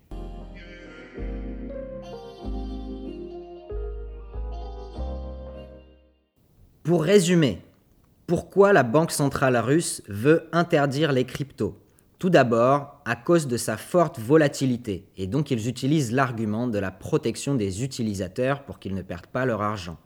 Pour 6.84 7.04
résumer, 7.04 7.62
pourquoi 8.27 8.74
la 8.74 8.82
Banque 8.82 9.12
centrale 9.12 9.55
russe 9.58 10.01
veut 10.08 10.50
interdire 10.51 11.12
les 11.12 11.25
cryptos? 11.25 11.79
Tout 12.17 12.32
d'abord, 12.32 13.01
à 13.05 13.15
cause 13.15 13.46
de 13.46 13.55
sa 13.55 13.77
forte 13.77 14.20
volatilité, 14.20 15.05
et 15.15 15.27
donc 15.27 15.51
ils 15.51 15.67
utilisent 15.67 16.12
l'argument 16.12 16.67
de 16.67 16.79
la 16.79 16.89
protection 16.89 17.53
des 17.53 17.84
utilisateurs 17.84 18.63
pour 18.63 18.79
qu'ils 18.79 18.96
ne 18.96 19.03
perdent 19.03 19.27
pas 19.27 19.46
leur 19.46 19.62
argent. 19.62 19.98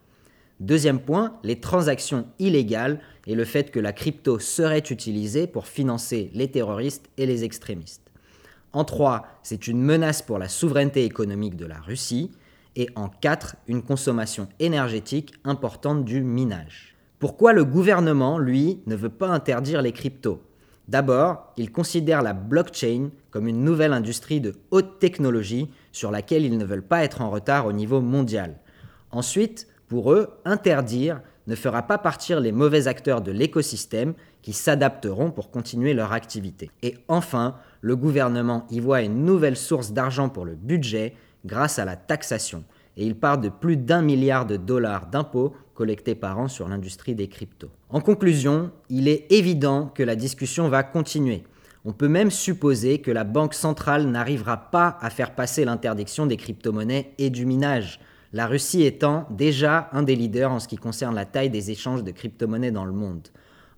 Deuxième 0.60 1.00
point, 1.00 1.40
les 1.44 1.62
transactions 1.62 2.28
illégales 2.40 3.00
et 3.26 3.36
le 3.36 3.46
fait 3.46 3.72
que 3.72 3.80
la 3.80 3.94
crypto 3.94 4.38
serait 4.38 4.80
utilisée 4.80 5.48
pour 5.48 5.68
financer 5.68 6.30
les 6.34 6.52
terroristes 6.52 7.10
et 7.18 7.26
les 7.26 7.46
extrémistes. 7.46 8.12
En 8.74 8.84
3, 8.84 9.26
c'est 9.44 9.68
une 9.68 9.82
menace 9.82 10.22
pour 10.22 10.40
la 10.40 10.50
souveraineté 10.50 11.06
économique 11.06 11.56
de 11.56 11.66
la 11.66 11.80
Russie. 11.80 12.32
Et 12.76 12.90
en 12.96 13.08
4, 13.08 13.56
une 13.68 13.82
consommation 13.82 14.50
énergétique 14.60 15.34
importante 15.46 16.04
du 16.04 16.22
minage. 16.22 16.99
Pourquoi 17.20 17.52
le 17.52 17.66
gouvernement, 17.66 18.40
lui, 18.40 18.80
ne 18.88 18.96
veut 18.96 19.10
pas 19.10 19.28
interdire 19.28 19.82
les 19.82 19.92
cryptos? 19.92 20.42
D'abord, 20.88 21.52
il 21.58 21.70
considère 21.70 22.22
la 22.22 22.32
blockchain 22.32 23.10
comme 23.30 23.50
une 23.50 23.66
nouvelle 23.66 23.92
industrie 23.92 24.40
de 24.40 24.56
haute 24.72 25.00
technologie 25.00 25.70
sur 25.92 26.12
laquelle 26.12 26.46
ils 26.46 26.58
ne 26.58 26.64
veulent 26.64 26.82
pas 26.82 27.04
être 27.04 27.20
en 27.20 27.30
retard 27.30 27.66
au 27.66 27.74
niveau 27.74 28.00
mondial. 28.00 28.56
Ensuite, 29.12 29.68
pour 29.90 30.14
eux, 30.14 30.30
interdire 30.46 31.20
ne 31.46 31.56
fera 31.56 31.82
pas 31.82 31.98
partir 31.98 32.40
les 32.40 32.54
mauvais 32.54 32.88
acteurs 32.88 33.22
de 33.22 33.34
l'écosystème 33.34 34.14
qui 34.42 34.54
s'adapteront 34.54 35.32
pour 35.32 35.52
continuer 35.52 35.94
leur 35.94 36.14
activité. 36.14 36.72
Et 36.84 36.96
enfin, 37.10 37.58
le 37.82 37.98
gouvernement 37.98 38.66
y 38.70 38.80
voit 38.80 39.02
une 39.02 39.26
nouvelle 39.26 39.58
source 39.58 39.92
d'argent 39.92 40.30
pour 40.30 40.46
le 40.46 40.56
budget 40.56 41.16
grâce 41.46 41.80
à 41.80 41.86
la 41.86 41.98
taxation. 41.98 42.64
Et 42.96 43.06
il 43.06 43.16
part 43.16 43.40
de 43.40 43.50
plus 43.50 43.78
d'un 43.78 44.02
milliard 44.02 44.46
de 44.46 44.58
dollars 44.58 45.08
d'impôts 45.08 45.54
collectés 45.80 46.14
par 46.14 46.38
an 46.40 46.50
sur 46.50 46.68
l'industrie 46.68 47.16
des 47.16 47.30
cryptos. 47.30 47.72
En 47.90 48.02
conclusion, 48.02 48.70
il 48.90 49.08
est 49.08 49.32
évident 49.32 49.90
que 49.96 50.04
la 50.04 50.18
discussion 50.18 50.68
va 50.68 50.84
continuer. 50.84 51.44
On 51.86 51.94
peut 51.94 52.10
même 52.10 52.32
supposer 52.32 53.00
que 53.00 53.12
la 53.12 53.24
Banque 53.24 53.54
centrale 53.54 54.06
n'arrivera 54.06 54.58
pas 54.72 54.98
à 55.00 55.10
faire 55.10 55.36
passer 55.36 55.64
l'interdiction 55.64 56.26
des 56.26 56.36
crypto-monnaies 56.36 57.14
et 57.18 57.30
du 57.30 57.46
minage, 57.46 58.02
la 58.34 58.46
Russie 58.46 58.84
étant 58.84 59.26
déjà 59.32 59.90
un 59.94 60.04
des 60.04 60.18
leaders 60.18 60.52
en 60.52 60.60
ce 60.60 60.68
qui 60.68 60.76
concerne 60.76 61.16
la 61.16 61.26
taille 61.26 61.50
des 61.50 61.72
échanges 61.72 62.04
de 62.04 62.12
crypto-monnaies 62.12 62.72
dans 62.72 62.84
le 62.84 62.92
monde. 62.92 63.30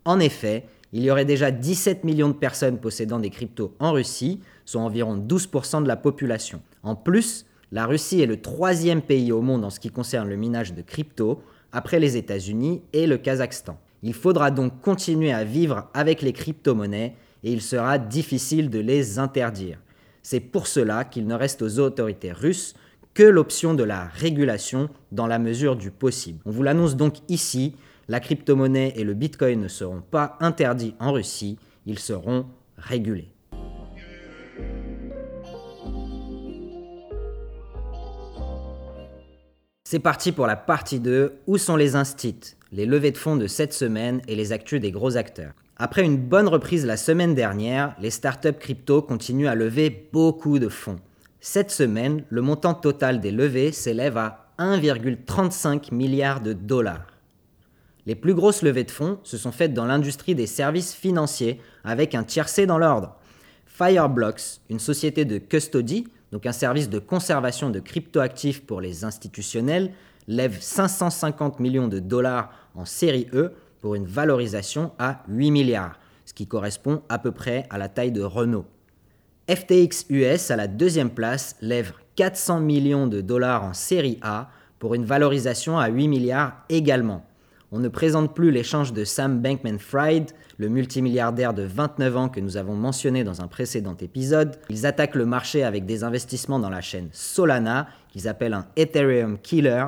En 0.04 0.20
effet, 0.20 0.66
il 0.92 1.04
y 1.04 1.12
aurait 1.12 1.24
déjà 1.24 1.52
17 1.52 2.04
millions 2.04 2.30
de 2.30 2.34
personnes 2.34 2.80
possédant 2.80 3.20
des 3.20 3.30
cryptos 3.30 3.76
en 3.80 3.92
Russie, 3.92 4.42
soit 4.66 4.82
environ 4.82 5.16
12% 5.16 5.84
de 5.84 5.88
la 5.88 5.98
population. 5.98 6.64
En 6.82 6.96
plus, 6.96 7.46
la 7.72 7.86
Russie 7.86 8.22
est 8.22 8.26
le 8.26 8.42
troisième 8.42 9.02
pays 9.02 9.32
au 9.32 9.42
monde 9.42 9.64
en 9.64 9.70
ce 9.70 9.80
qui 9.80 9.92
concerne 9.92 10.28
le 10.28 10.36
minage 10.36 10.74
de 10.74 10.82
crypto, 10.82 11.42
après 11.72 12.00
les 12.00 12.18
États-Unis 12.18 12.82
et 12.94 13.08
le 13.08 13.18
Kazakhstan. 13.18 13.80
Il 14.04 14.14
faudra 14.14 14.52
donc 14.52 14.82
continuer 14.82 15.32
à 15.32 15.44
vivre 15.44 15.90
avec 15.94 16.22
les 16.22 16.34
crypto-monnaies 16.34 17.16
et 17.44 17.52
il 17.52 17.62
sera 17.62 17.98
difficile 17.98 18.70
de 18.70 18.80
les 18.80 19.20
interdire. 19.20 19.78
C'est 20.24 20.40
pour 20.40 20.68
cela 20.68 21.04
qu'il 21.04 21.28
ne 21.28 21.36
reste 21.36 21.62
aux 21.62 21.80
autorités 21.80 22.32
russes 22.32 22.76
que 23.14 23.24
l'option 23.24 23.74
de 23.74 23.84
la 23.84 24.06
régulation 24.06 24.90
dans 25.12 25.28
la 25.28 25.40
mesure 25.40 25.76
du 25.76 25.92
possible. 25.92 26.40
On 26.46 26.52
vous 26.52 26.64
l'annonce 26.64 26.96
donc 26.96 27.18
ici, 27.28 27.76
la 28.08 28.20
crypto-monnaie 28.20 28.94
et 28.96 29.04
le 29.04 29.14
bitcoin 29.14 29.60
ne 29.60 29.68
seront 29.68 30.02
pas 30.02 30.38
interdits 30.40 30.96
en 31.00 31.12
Russie, 31.12 31.58
ils 31.86 32.00
seront 32.00 32.46
régulés. 32.78 33.32
C'est 39.92 40.00
parti 40.00 40.32
pour 40.32 40.48
la 40.48 40.56
partie 40.56 41.02
2. 41.02 41.40
Où 41.48 41.58
sont 41.58 41.76
les 41.76 41.98
instits? 41.98 42.56
Les 42.72 42.86
levées 42.86 43.12
de 43.12 43.18
fonds 43.18 43.36
de 43.36 43.46
cette 43.46 43.74
semaine 43.74 44.22
et 44.26 44.38
les 44.38 44.54
actus 44.54 44.80
des 44.80 44.90
gros 44.90 45.18
acteurs. 45.18 45.52
Après 45.76 46.06
une 46.06 46.16
bonne 46.16 46.48
reprise 46.48 46.86
la 46.86 46.96
semaine 46.96 47.36
dernière, 47.36 47.94
les 48.00 48.10
startups 48.10 48.58
crypto 48.58 49.02
continuent 49.02 49.50
à 49.50 49.56
lever 49.56 50.08
beaucoup 50.14 50.60
de 50.60 50.70
fonds. 50.70 51.02
Cette 51.42 51.72
semaine, 51.72 52.24
le 52.30 52.42
montant 52.42 52.74
total 52.74 53.20
des 53.20 53.32
levées 53.32 53.74
s'élève 53.74 54.16
à 54.16 54.54
1,35 54.60 55.94
milliard 55.94 56.40
de 56.40 56.54
dollars. 56.54 57.08
Les 58.06 58.16
plus 58.16 58.34
grosses 58.34 58.62
levées 58.62 58.86
de 58.86 58.92
fonds 58.92 59.20
se 59.24 59.38
sont 59.38 59.52
faites 59.52 59.74
dans 59.74 59.88
l'industrie 59.88 60.36
des 60.36 60.48
services 60.48 60.94
financiers 60.94 61.60
avec 61.84 62.16
un 62.16 62.24
tiercé 62.24 62.66
dans 62.66 62.78
l'ordre. 62.78 63.18
Fireblocks, 63.66 64.62
une 64.70 64.80
société 64.80 65.26
de 65.26 65.38
custody, 65.38 66.08
donc 66.32 66.46
un 66.46 66.52
service 66.52 66.90
de 66.90 67.00
conservation 67.00 67.70
de 67.70 67.80
cryptoactifs 67.80 68.66
pour 68.66 68.82
les 68.82 69.04
institutionnels, 69.04 69.92
lève 70.28 70.58
550 70.60 71.60
millions 71.60 71.88
de 71.88 72.00
dollars 72.00 72.52
en 72.76 72.86
série 72.86 73.28
E 73.34 73.54
pour 73.82 73.96
une 73.96 74.06
valorisation 74.06 74.92
à 74.98 75.24
8 75.28 75.52
milliards, 75.52 76.00
ce 76.26 76.34
qui 76.34 76.48
correspond 76.48 77.02
à 77.10 77.20
peu 77.20 77.32
près 77.32 77.66
à 77.70 77.78
la 77.78 77.90
taille 77.90 78.12
de 78.12 78.22
Renault. 78.22 78.66
FTX 79.50 80.06
US, 80.10 80.52
à 80.52 80.56
la 80.56 80.68
deuxième 80.68 81.10
place, 81.10 81.56
lève 81.62 81.94
400 82.16 82.62
millions 82.62 83.08
de 83.08 83.22
dollars 83.22 83.64
en 83.64 83.74
série 83.74 84.20
A 84.22 84.50
pour 84.80 84.96
une 84.96 85.06
valorisation 85.06 85.78
à 85.78 85.90
8 85.90 86.08
milliards 86.08 86.54
également. 86.70 87.26
On 87.74 87.80
ne 87.80 87.88
présente 87.88 88.36
plus 88.36 88.52
l'échange 88.52 88.92
de 88.92 89.06
Sam 89.06 89.42
Bankman-Fried, 89.42 90.32
le 90.58 90.68
multimilliardaire 90.68 91.54
de 91.54 91.64
29 91.64 92.18
ans 92.18 92.28
que 92.28 92.42
nous 92.42 92.58
avons 92.58 92.76
mentionné 92.76 93.24
dans 93.24 93.42
un 93.42 93.48
précédent 93.48 93.96
épisode. 94.02 94.58
Ils 94.70 94.86
attaquent 94.86 95.16
le 95.16 95.26
marché 95.26 95.64
avec 95.64 95.86
des 95.86 96.04
investissements 96.04 96.60
dans 96.60 96.70
la 96.70 96.82
chaîne 96.82 97.08
Solana, 97.14 97.88
qu'ils 98.10 98.28
appellent 98.28 98.56
un 98.56 98.68
Ethereum 98.76 99.38
Killer, 99.40 99.86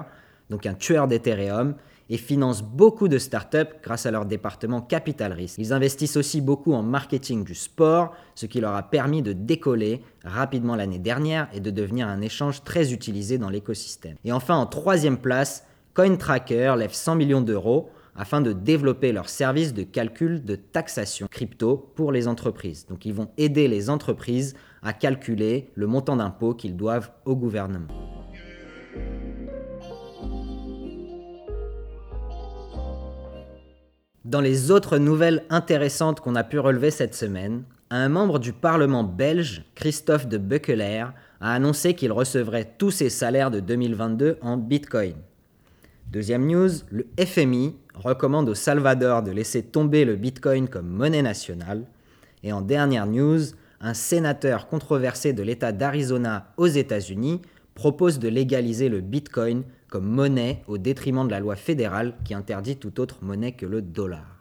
donc 0.49 0.65
un 0.65 0.75
tueur 0.75 1.09
d'Ethereum, 1.09 1.75
et 2.09 2.15
financent 2.15 2.63
beaucoup 2.63 3.09
de 3.09 3.17
startups 3.17 3.73
grâce 3.83 4.05
à 4.05 4.11
leur 4.11 4.25
département 4.25 4.79
capital 4.79 5.33
risque. 5.33 5.57
Ils 5.57 5.73
investissent 5.73 6.15
aussi 6.15 6.39
beaucoup 6.39 6.71
en 6.71 6.83
marketing 6.83 7.43
du 7.43 7.53
sport, 7.53 8.15
ce 8.35 8.45
qui 8.45 8.61
leur 8.61 8.75
a 8.75 8.83
permis 8.83 9.21
de 9.21 9.33
décoller 9.33 10.01
rapidement 10.23 10.77
l'année 10.77 10.99
dernière 10.99 11.49
et 11.53 11.59
de 11.59 11.69
devenir 11.69 12.07
un 12.07 12.21
échange 12.21 12.63
très 12.63 12.93
utilisé 12.93 13.37
dans 13.37 13.49
l'écosystème. 13.49 14.15
Et 14.23 14.31
enfin, 14.31 14.55
en 14.55 14.67
troisième 14.67 15.17
place, 15.17 15.65
CoinTracker 15.93 16.75
lève 16.77 16.93
100 16.93 17.15
millions 17.15 17.41
d'euros 17.41 17.91
afin 18.15 18.41
de 18.41 18.51
développer 18.51 19.11
leur 19.11 19.29
service 19.29 19.73
de 19.73 19.83
calcul 19.83 20.43
de 20.43 20.55
taxation 20.55 21.27
crypto 21.29 21.91
pour 21.95 22.11
les 22.11 22.27
entreprises. 22.27 22.87
Donc 22.87 23.05
ils 23.05 23.13
vont 23.13 23.29
aider 23.37 23.67
les 23.67 23.89
entreprises 23.89 24.55
à 24.81 24.93
calculer 24.93 25.69
le 25.75 25.85
montant 25.85 26.15
d'impôt 26.15 26.55
qu'ils 26.55 26.75
doivent 26.75 27.11
au 27.25 27.35
gouvernement. 27.35 27.87
Dans 34.25 34.41
les 34.41 34.71
autres 34.71 34.97
nouvelles 34.97 35.43
intéressantes 35.49 36.21
qu'on 36.21 36.35
a 36.35 36.43
pu 36.43 36.57
relever 36.57 36.89
cette 36.89 37.13
semaine, 37.13 37.65
un 37.91 38.09
membre 38.09 38.39
du 38.39 38.51
Parlement 38.51 39.03
belge, 39.03 39.63
Christophe 39.75 40.27
de 40.27 40.39
Beukelaer, 40.39 41.13
a 41.39 41.53
annoncé 41.53 41.93
qu'il 41.93 42.11
recevrait 42.11 42.73
tous 42.79 42.89
ses 42.89 43.09
salaires 43.09 43.51
de 43.51 43.59
2022 43.59 44.39
en 44.41 44.57
Bitcoin. 44.57 45.13
Deuxième 46.13 46.45
news, 46.45 46.69
le 46.91 47.07
FMI 47.19 47.75
recommande 47.95 48.47
au 48.47 48.53
Salvador 48.53 49.23
de 49.23 49.31
laisser 49.31 49.63
tomber 49.63 50.05
le 50.05 50.15
Bitcoin 50.15 50.67
comme 50.67 50.87
monnaie 50.87 51.23
nationale. 51.23 51.87
Et 52.43 52.53
en 52.53 52.61
dernière 52.61 53.07
news, 53.07 53.39
un 53.81 53.95
sénateur 53.95 54.67
controversé 54.67 55.33
de 55.33 55.41
l'État 55.41 55.71
d'Arizona 55.71 56.53
aux 56.57 56.67
États-Unis 56.67 57.41
propose 57.73 58.19
de 58.19 58.27
légaliser 58.27 58.89
le 58.89 59.01
Bitcoin 59.01 59.63
comme 59.89 60.05
monnaie 60.05 60.61
au 60.67 60.77
détriment 60.77 61.25
de 61.25 61.31
la 61.31 61.39
loi 61.39 61.55
fédérale 61.55 62.13
qui 62.23 62.35
interdit 62.35 62.77
toute 62.77 62.99
autre 62.99 63.23
monnaie 63.23 63.53
que 63.53 63.65
le 63.65 63.81
dollar. 63.81 64.37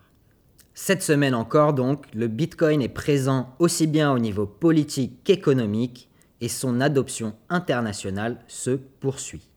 Cette 0.75 1.02
semaine 1.02 1.35
encore 1.35 1.73
donc, 1.73 2.05
le 2.12 2.29
Bitcoin 2.29 2.83
est 2.83 2.91
présent 2.91 3.57
aussi 3.61 3.87
bien 3.87 4.12
au 4.12 4.19
niveau 4.19 4.45
politique 4.45 5.25
qu'économique 5.25 6.11
et 6.43 6.49
son 6.49 6.83
adoption 6.83 7.33
internationale 7.49 8.41
se 8.47 8.73
poursuit. 8.73 9.51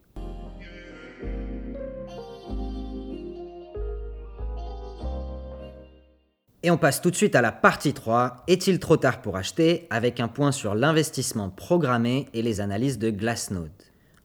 Et 6.66 6.72
on 6.72 6.78
passe 6.78 7.00
tout 7.00 7.12
de 7.12 7.16
suite 7.16 7.36
à 7.36 7.44
la 7.44 7.52
partie 7.52 7.94
3, 7.94 8.44
est-il 8.48 8.80
trop 8.80 8.98
tard 8.98 9.22
pour 9.22 9.38
acheter 9.38 9.86
avec 9.92 10.20
un 10.20 10.28
point 10.28 10.52
sur 10.52 10.74
l'investissement 10.74 11.52
programmé 11.52 12.28
et 12.34 12.42
les 12.42 12.60
analyses 12.60 12.98
de 12.98 13.12
Glassnode. 13.12 13.70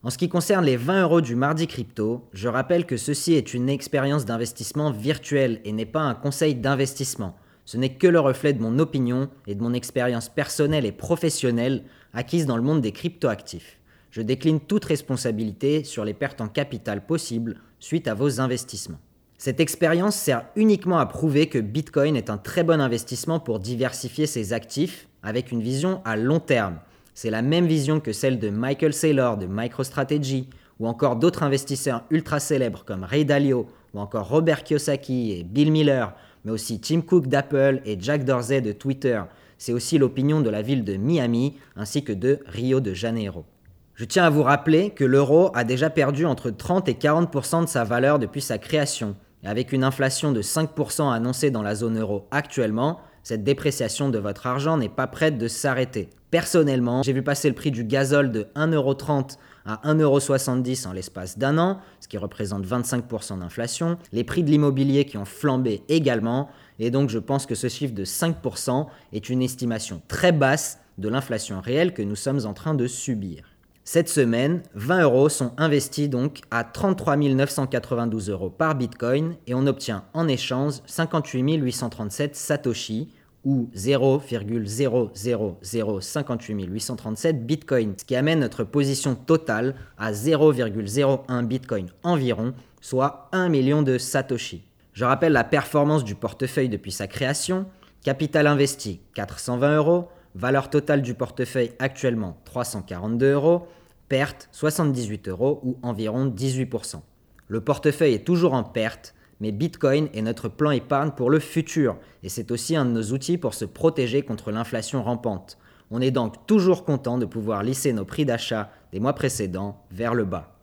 En 0.01 0.09
ce 0.09 0.17
qui 0.17 0.27
concerne 0.27 0.65
les 0.65 0.75
20 0.75 1.03
euros 1.03 1.21
du 1.21 1.35
mardi 1.35 1.67
crypto, 1.67 2.27
je 2.33 2.47
rappelle 2.47 2.87
que 2.87 2.97
ceci 2.97 3.35
est 3.35 3.53
une 3.53 3.69
expérience 3.69 4.25
d'investissement 4.25 4.89
virtuelle 4.89 5.61
et 5.65 5.71
n'est 5.71 5.85
pas 5.85 5.99
un 5.99 6.15
conseil 6.15 6.55
d'investissement. 6.55 7.37
Ce 7.65 7.77
n'est 7.77 7.93
que 7.93 8.07
le 8.07 8.19
reflet 8.19 8.53
de 8.53 8.61
mon 8.63 8.79
opinion 8.79 9.29
et 9.45 9.53
de 9.53 9.61
mon 9.61 9.73
expérience 9.73 10.27
personnelle 10.27 10.87
et 10.87 10.91
professionnelle 10.91 11.83
acquise 12.11 12.47
dans 12.47 12.57
le 12.57 12.63
monde 12.63 12.81
des 12.81 12.91
cryptoactifs. 12.91 13.77
Je 14.09 14.23
décline 14.23 14.61
toute 14.61 14.85
responsabilité 14.85 15.83
sur 15.83 16.05
les 16.05 16.15
pertes 16.15 16.41
en 16.41 16.47
capital 16.47 17.05
possibles 17.05 17.61
suite 17.77 18.07
à 18.07 18.15
vos 18.15 18.41
investissements. 18.41 18.99
Cette 19.41 19.59
expérience 19.59 20.15
sert 20.15 20.45
uniquement 20.55 20.99
à 20.99 21.07
prouver 21.07 21.47
que 21.47 21.57
Bitcoin 21.57 22.15
est 22.15 22.29
un 22.29 22.37
très 22.37 22.63
bon 22.63 22.79
investissement 22.79 23.39
pour 23.39 23.57
diversifier 23.57 24.27
ses 24.27 24.53
actifs 24.53 25.07
avec 25.23 25.51
une 25.51 25.63
vision 25.63 25.99
à 26.05 26.15
long 26.15 26.39
terme 26.39 26.77
c'est 27.13 27.29
la 27.29 27.41
même 27.41 27.67
vision 27.67 27.99
que 27.99 28.13
celle 28.13 28.39
de 28.39 28.49
Michael 28.49 28.93
Saylor 28.93 29.37
de 29.37 29.45
MicroStrategy 29.45 30.49
ou 30.79 30.87
encore 30.87 31.17
d'autres 31.17 31.43
investisseurs 31.43 32.03
ultra 32.09 32.39
célèbres 32.39 32.83
comme 32.85 33.03
Ray 33.03 33.25
Dalio 33.25 33.67
ou 33.93 33.99
encore 33.99 34.29
Robert 34.29 34.63
Kiyosaki 34.63 35.33
et 35.33 35.43
Bill 35.43 35.71
Miller, 35.71 36.13
mais 36.45 36.51
aussi 36.51 36.79
Tim 36.79 37.01
Cook 37.01 37.27
d'Apple 37.27 37.81
et 37.85 37.97
Jack 37.99 38.23
Dorsey 38.23 38.61
de 38.61 38.71
Twitter. 38.71 39.21
C'est 39.57 39.73
aussi 39.73 39.97
l'opinion 39.97 40.41
de 40.41 40.49
la 40.49 40.61
ville 40.61 40.83
de 40.83 40.95
Miami 40.95 41.57
ainsi 41.75 42.03
que 42.03 42.13
de 42.13 42.39
Rio 42.47 42.79
de 42.79 42.93
Janeiro. 42.93 43.45
Je 43.93 44.05
tiens 44.05 44.23
à 44.23 44.29
vous 44.29 44.43
rappeler 44.43 44.91
que 44.91 45.03
l'euro 45.03 45.51
a 45.53 45.63
déjà 45.63 45.89
perdu 45.89 46.25
entre 46.25 46.49
30 46.49 46.89
et 46.89 46.93
40% 46.93 47.65
de 47.65 47.69
sa 47.69 47.83
valeur 47.83 48.17
depuis 48.17 48.41
sa 48.41 48.57
création. 48.57 49.15
Avec 49.43 49.71
une 49.71 49.83
inflation 49.83 50.31
de 50.31 50.41
5% 50.41 51.11
annoncée 51.11 51.49
dans 51.49 51.63
la 51.63 51.73
zone 51.73 51.99
euro 51.99 52.27
actuellement, 52.29 52.99
cette 53.23 53.43
dépréciation 53.43 54.09
de 54.09 54.19
votre 54.19 54.45
argent 54.45 54.77
n'est 54.77 54.89
pas 54.89 55.07
prête 55.07 55.37
de 55.37 55.47
s'arrêter. 55.47 56.09
Personnellement, 56.29 57.01
j'ai 57.03 57.13
vu 57.13 57.23
passer 57.23 57.49
le 57.49 57.55
prix 57.55 57.71
du 57.71 57.83
gazole 57.83 58.31
de 58.31 58.47
1,30€ 58.55 59.37
à 59.65 59.81
1,70€ 59.83 60.87
en 60.87 60.93
l'espace 60.93 61.37
d'un 61.37 61.57
an, 61.57 61.79
ce 61.99 62.07
qui 62.07 62.17
représente 62.17 62.65
25% 62.65 63.39
d'inflation, 63.39 63.97
les 64.11 64.23
prix 64.23 64.43
de 64.43 64.49
l'immobilier 64.49 65.05
qui 65.05 65.17
ont 65.17 65.25
flambé 65.25 65.83
également, 65.89 66.49
et 66.79 66.89
donc 66.89 67.09
je 67.09 67.19
pense 67.19 67.45
que 67.45 67.55
ce 67.55 67.67
chiffre 67.67 67.93
de 67.93 68.05
5% 68.05 68.87
est 69.11 69.29
une 69.29 69.41
estimation 69.41 70.01
très 70.07 70.31
basse 70.31 70.79
de 70.97 71.09
l'inflation 71.09 71.61
réelle 71.61 71.93
que 71.93 72.01
nous 72.01 72.15
sommes 72.15 72.45
en 72.45 72.53
train 72.53 72.75
de 72.75 72.87
subir. 72.87 73.50
Cette 73.83 74.09
semaine, 74.09 74.61
20 74.75 75.01
euros 75.01 75.27
sont 75.27 75.53
investis 75.57 76.07
donc 76.07 76.41
à 76.51 76.63
33 76.63 77.17
992 77.17 78.29
euros 78.29 78.51
par 78.51 78.75
Bitcoin 78.75 79.37
et 79.47 79.55
on 79.55 79.65
obtient 79.65 80.03
en 80.13 80.27
échange 80.27 80.75
58 80.85 81.55
837 81.55 82.35
Satoshi 82.35 83.09
ou 83.43 83.71
0,00058 83.75 86.65
837 86.67 87.43
Bitcoin, 87.45 87.95
ce 87.97 88.05
qui 88.05 88.15
amène 88.15 88.41
notre 88.41 88.63
position 88.63 89.15
totale 89.15 89.73
à 89.97 90.11
0,01 90.11 91.43
Bitcoin 91.43 91.87
environ, 92.03 92.53
soit 92.81 93.29
1 93.31 93.49
million 93.49 93.81
de 93.81 93.97
Satoshi. 93.97 94.61
Je 94.93 95.05
rappelle 95.05 95.33
la 95.33 95.43
performance 95.43 96.03
du 96.03 96.13
portefeuille 96.13 96.69
depuis 96.69 96.91
sa 96.91 97.07
création. 97.07 97.65
Capital 98.03 98.45
investi 98.45 98.99
420 99.15 99.77
euros, 99.77 100.07
valeur 100.35 100.69
totale 100.69 101.01
du 101.01 101.13
portefeuille 101.13 101.71
actuellement 101.79 102.37
342 102.45 103.33
euros, 103.33 103.67
perte 104.09 104.49
78 104.51 105.27
euros 105.29 105.59
ou 105.63 105.77
environ 105.81 106.27
18%. 106.27 107.01
Le 107.47 107.61
portefeuille 107.61 108.13
est 108.13 108.25
toujours 108.25 108.53
en 108.53 108.63
perte, 108.63 109.13
mais 109.39 109.51
Bitcoin 109.51 110.07
est 110.13 110.21
notre 110.21 110.47
plan 110.47 110.71
épargne 110.71 111.11
pour 111.11 111.29
le 111.29 111.39
futur 111.39 111.97
et 112.23 112.29
c'est 112.29 112.51
aussi 112.51 112.75
un 112.75 112.85
de 112.85 112.91
nos 112.91 113.11
outils 113.11 113.37
pour 113.37 113.53
se 113.53 113.65
protéger 113.65 114.21
contre 114.21 114.51
l'inflation 114.51 115.03
rampante. 115.03 115.57
On 115.89 115.99
est 115.99 116.11
donc 116.11 116.45
toujours 116.47 116.85
content 116.85 117.17
de 117.17 117.25
pouvoir 117.25 117.63
lisser 117.63 117.91
nos 117.91 118.05
prix 118.05 118.23
d'achat 118.23 118.69
des 118.93 118.99
mois 118.99 119.13
précédents 119.13 119.83
vers 119.91 120.13
le 120.13 120.23
bas. 120.23 120.60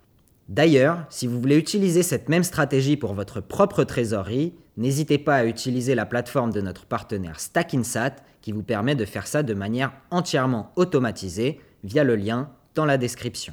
D'ailleurs, 0.49 1.05
si 1.11 1.27
vous 1.27 1.39
voulez 1.39 1.59
utiliser 1.59 2.03
cette 2.03 2.31
même 2.31 2.43
stratégie 2.43 2.97
pour 2.97 3.13
votre 3.13 3.43
propre 3.43 3.85
trésorerie, 3.85 4.55
n'hésitez 4.79 5.19
pas 5.19 5.37
à 5.37 5.45
utiliser 5.45 5.95
la 5.95 6.07
plateforme 6.07 6.53
de 6.53 6.63
notre 6.63 6.87
partenaire 6.87 7.39
Stackinsat 7.39 8.17
qui 8.41 8.53
vous 8.53 8.63
permet 8.63 8.95
de 8.95 9.05
faire 9.05 9.27
ça 9.27 9.43
de 9.43 9.53
manière 9.53 9.93
entièrement 10.11 10.73
automatisée 10.77 11.61
via 11.85 12.03
le 12.03 12.17
lien 12.17 12.49
dans 12.75 12.87
la 12.87 12.97
description. 12.97 13.53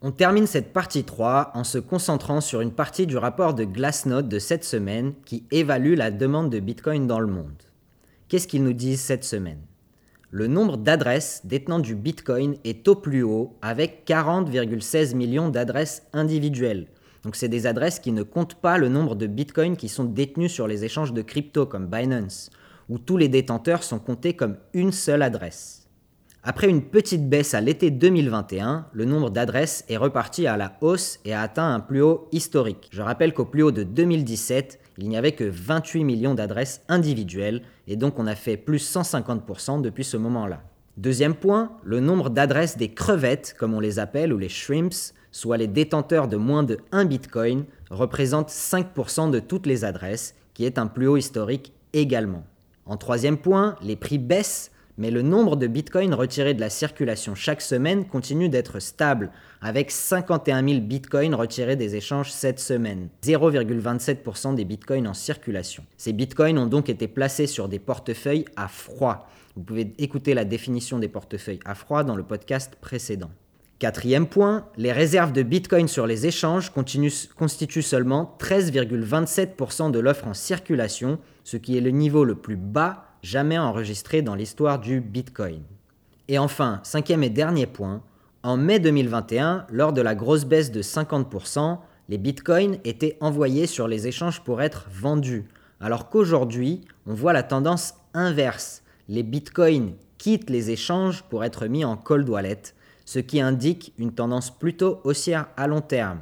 On 0.00 0.12
termine 0.12 0.46
cette 0.46 0.72
partie 0.72 1.04
3 1.04 1.50
en 1.54 1.64
se 1.64 1.76
concentrant 1.76 2.40
sur 2.40 2.62
une 2.62 2.72
partie 2.72 3.06
du 3.06 3.18
rapport 3.18 3.52
de 3.52 3.64
Glassnode 3.64 4.30
de 4.30 4.38
cette 4.38 4.64
semaine 4.64 5.12
qui 5.26 5.44
évalue 5.50 5.94
la 5.94 6.10
demande 6.10 6.50
de 6.50 6.60
Bitcoin 6.60 7.06
dans 7.06 7.20
le 7.20 7.26
monde. 7.26 7.62
Qu'est-ce 8.28 8.48
qu'ils 8.48 8.64
nous 8.64 8.72
disent 8.72 9.00
cette 9.02 9.24
semaine? 9.24 9.60
Le 10.30 10.46
nombre 10.46 10.76
d'adresses 10.76 11.40
détenant 11.44 11.78
du 11.78 11.94
Bitcoin 11.94 12.56
est 12.64 12.86
au 12.86 12.94
plus 12.94 13.22
haut 13.22 13.56
avec 13.62 14.06
40,16 14.06 15.14
millions 15.14 15.48
d'adresses 15.48 16.02
individuelles. 16.12 16.88
Donc 17.24 17.34
c'est 17.34 17.48
des 17.48 17.66
adresses 17.66 17.98
qui 17.98 18.12
ne 18.12 18.22
comptent 18.22 18.56
pas 18.56 18.76
le 18.76 18.90
nombre 18.90 19.14
de 19.14 19.26
Bitcoins 19.26 19.76
qui 19.76 19.88
sont 19.88 20.04
détenus 20.04 20.52
sur 20.52 20.66
les 20.66 20.84
échanges 20.84 21.14
de 21.14 21.22
crypto 21.22 21.64
comme 21.64 21.86
Binance, 21.86 22.50
où 22.90 22.98
tous 22.98 23.16
les 23.16 23.28
détenteurs 23.28 23.82
sont 23.82 23.98
comptés 23.98 24.34
comme 24.34 24.58
une 24.74 24.92
seule 24.92 25.22
adresse. 25.22 25.88
Après 26.44 26.68
une 26.68 26.82
petite 26.82 27.28
baisse 27.28 27.54
à 27.54 27.60
l'été 27.60 27.90
2021, 27.90 28.86
le 28.92 29.04
nombre 29.04 29.30
d'adresses 29.30 29.84
est 29.88 29.96
reparti 29.96 30.46
à 30.46 30.56
la 30.56 30.76
hausse 30.82 31.20
et 31.24 31.34
a 31.34 31.40
atteint 31.40 31.74
un 31.74 31.80
plus 31.80 32.00
haut 32.00 32.28
historique. 32.32 32.88
Je 32.92 33.02
rappelle 33.02 33.34
qu'au 33.34 33.44
plus 33.44 33.62
haut 33.62 33.72
de 33.72 33.82
2017, 33.82 34.78
il 34.98 35.08
n'y 35.08 35.16
avait 35.16 35.32
que 35.32 35.44
28 35.44 36.04
millions 36.04 36.34
d'adresses 36.34 36.82
individuelles, 36.88 37.62
et 37.88 37.96
donc 37.96 38.18
on 38.18 38.26
a 38.26 38.36
fait 38.36 38.56
plus 38.56 38.94
150% 38.94 39.80
depuis 39.80 40.04
ce 40.04 40.16
moment-là. 40.16 40.62
Deuxième 40.98 41.34
point, 41.34 41.72
le 41.82 42.00
nombre 42.00 42.28
d'adresses 42.28 42.76
des 42.76 42.90
crevettes, 42.90 43.54
comme 43.58 43.74
on 43.74 43.80
les 43.80 43.98
appelle, 43.98 44.32
ou 44.32 44.38
les 44.38 44.48
shrimps, 44.48 45.14
soit 45.32 45.56
les 45.56 45.66
détenteurs 45.66 46.28
de 46.28 46.36
moins 46.36 46.62
de 46.62 46.78
1 46.92 47.06
bitcoin, 47.06 47.64
représente 47.90 48.50
5% 48.50 49.30
de 49.30 49.40
toutes 49.40 49.66
les 49.66 49.84
adresses, 49.84 50.34
qui 50.54 50.64
est 50.64 50.78
un 50.78 50.86
plus 50.86 51.06
haut 51.06 51.16
historique 51.16 51.72
également. 51.92 52.44
En 52.84 52.96
troisième 52.96 53.38
point, 53.38 53.76
les 53.80 53.96
prix 53.96 54.18
baissent 54.18 54.70
mais 54.98 55.10
le 55.10 55.22
nombre 55.22 55.56
de 55.56 55.68
bitcoins 55.68 56.12
retirés 56.12 56.54
de 56.54 56.60
la 56.60 56.68
circulation 56.68 57.34
chaque 57.34 57.62
semaine 57.62 58.04
continue 58.04 58.48
d'être 58.48 58.80
stable, 58.80 59.30
avec 59.62 59.90
51 59.90 60.68
000 60.68 60.80
bitcoins 60.80 61.34
retirés 61.34 61.76
des 61.76 61.96
échanges 61.96 62.32
cette 62.32 62.58
semaine, 62.58 63.08
0,27% 63.22 64.56
des 64.56 64.64
bitcoins 64.64 65.06
en 65.06 65.14
circulation. 65.14 65.84
Ces 65.96 66.12
bitcoins 66.12 66.58
ont 66.58 66.66
donc 66.66 66.88
été 66.90 67.08
placés 67.08 67.46
sur 67.46 67.68
des 67.68 67.78
portefeuilles 67.78 68.44
à 68.56 68.68
froid. 68.68 69.30
Vous 69.56 69.62
pouvez 69.62 69.94
écouter 69.98 70.34
la 70.34 70.44
définition 70.44 70.98
des 70.98 71.08
portefeuilles 71.08 71.60
à 71.64 71.74
froid 71.74 72.04
dans 72.04 72.16
le 72.16 72.24
podcast 72.24 72.76
précédent. 72.80 73.30
Quatrième 73.78 74.26
point, 74.26 74.66
les 74.76 74.90
réserves 74.90 75.32
de 75.32 75.44
Bitcoin 75.44 75.86
sur 75.86 76.08
les 76.08 76.26
échanges 76.26 76.72
constituent 76.72 77.82
seulement 77.82 78.36
13,27% 78.40 79.92
de 79.92 80.00
l'offre 80.00 80.26
en 80.26 80.34
circulation, 80.34 81.20
ce 81.44 81.56
qui 81.56 81.78
est 81.78 81.80
le 81.80 81.90
niveau 81.90 82.24
le 82.24 82.34
plus 82.34 82.56
bas 82.56 83.07
jamais 83.22 83.58
enregistré 83.58 84.22
dans 84.22 84.34
l'histoire 84.34 84.78
du 84.78 85.00
Bitcoin. 85.00 85.62
Et 86.28 86.38
enfin, 86.38 86.80
cinquième 86.82 87.22
et 87.22 87.30
dernier 87.30 87.66
point, 87.66 88.02
en 88.42 88.56
mai 88.56 88.78
2021, 88.78 89.66
lors 89.70 89.92
de 89.92 90.00
la 90.00 90.14
grosse 90.14 90.44
baisse 90.44 90.70
de 90.70 90.82
50%, 90.82 91.78
les 92.08 92.18
bitcoins 92.18 92.78
étaient 92.84 93.18
envoyés 93.20 93.66
sur 93.66 93.88
les 93.88 94.06
échanges 94.06 94.40
pour 94.42 94.62
être 94.62 94.86
vendus, 94.90 95.46
alors 95.80 96.08
qu'aujourd'hui, 96.08 96.82
on 97.06 97.14
voit 97.14 97.32
la 97.32 97.42
tendance 97.42 97.94
inverse. 98.14 98.82
Les 99.08 99.22
bitcoins 99.22 99.92
quittent 100.16 100.50
les 100.50 100.70
échanges 100.70 101.22
pour 101.24 101.44
être 101.44 101.66
mis 101.66 101.84
en 101.84 101.96
cold 101.96 102.28
wallet, 102.28 102.62
ce 103.04 103.18
qui 103.18 103.40
indique 103.40 103.92
une 103.98 104.12
tendance 104.12 104.50
plutôt 104.50 105.00
haussière 105.04 105.48
à 105.56 105.66
long 105.66 105.80
terme. 105.80 106.20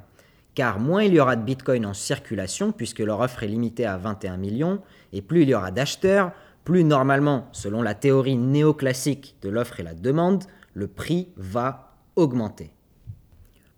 Car 0.54 0.78
moins 0.80 1.02
il 1.02 1.14
y 1.14 1.20
aura 1.20 1.36
de 1.36 1.44
bitcoins 1.44 1.86
en 1.86 1.94
circulation, 1.94 2.72
puisque 2.72 3.00
leur 3.00 3.20
offre 3.20 3.42
est 3.42 3.48
limitée 3.48 3.86
à 3.86 3.96
21 3.96 4.36
millions, 4.36 4.80
et 5.12 5.22
plus 5.22 5.42
il 5.42 5.50
y 5.50 5.54
aura 5.54 5.70
d'acheteurs, 5.70 6.32
plus 6.66 6.82
normalement, 6.82 7.48
selon 7.52 7.80
la 7.80 7.94
théorie 7.94 8.36
néoclassique 8.36 9.36
de 9.40 9.48
l'offre 9.48 9.78
et 9.78 9.84
la 9.84 9.94
demande, 9.94 10.42
le 10.74 10.88
prix 10.88 11.28
va 11.36 11.94
augmenter. 12.16 12.72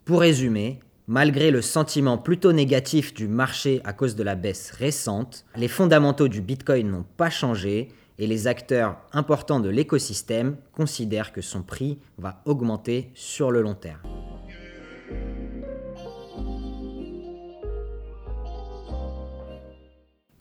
Pour 0.07 0.21
résumer, 0.21 0.81
malgré 1.07 1.51
le 1.51 1.61
sentiment 1.61 2.17
plutôt 2.17 2.55
négatif 2.55 3.13
du 3.13 3.29
marché 3.29 3.83
à 3.85 3.93
cause 3.93 4.17
de 4.17 4.23
la 4.23 4.37
baisse 4.37 4.71
récente, 4.71 5.45
les 5.55 5.69
fondamentaux 5.69 6.29
du 6.29 6.41
Bitcoin 6.41 6.91
n'ont 6.91 7.05
pas 7.19 7.29
changé 7.29 7.91
et 8.19 8.27
les 8.27 8.47
acteurs 8.47 8.97
importants 9.13 9.61
de 9.61 9.69
l'écosystème 9.69 10.57
considèrent 10.73 11.33
que 11.33 11.43
son 11.43 11.63
prix 11.63 11.99
va 12.17 12.41
augmenter 12.47 13.11
sur 13.13 13.51
le 13.51 13.61
long 13.61 13.75
terme. 13.75 14.01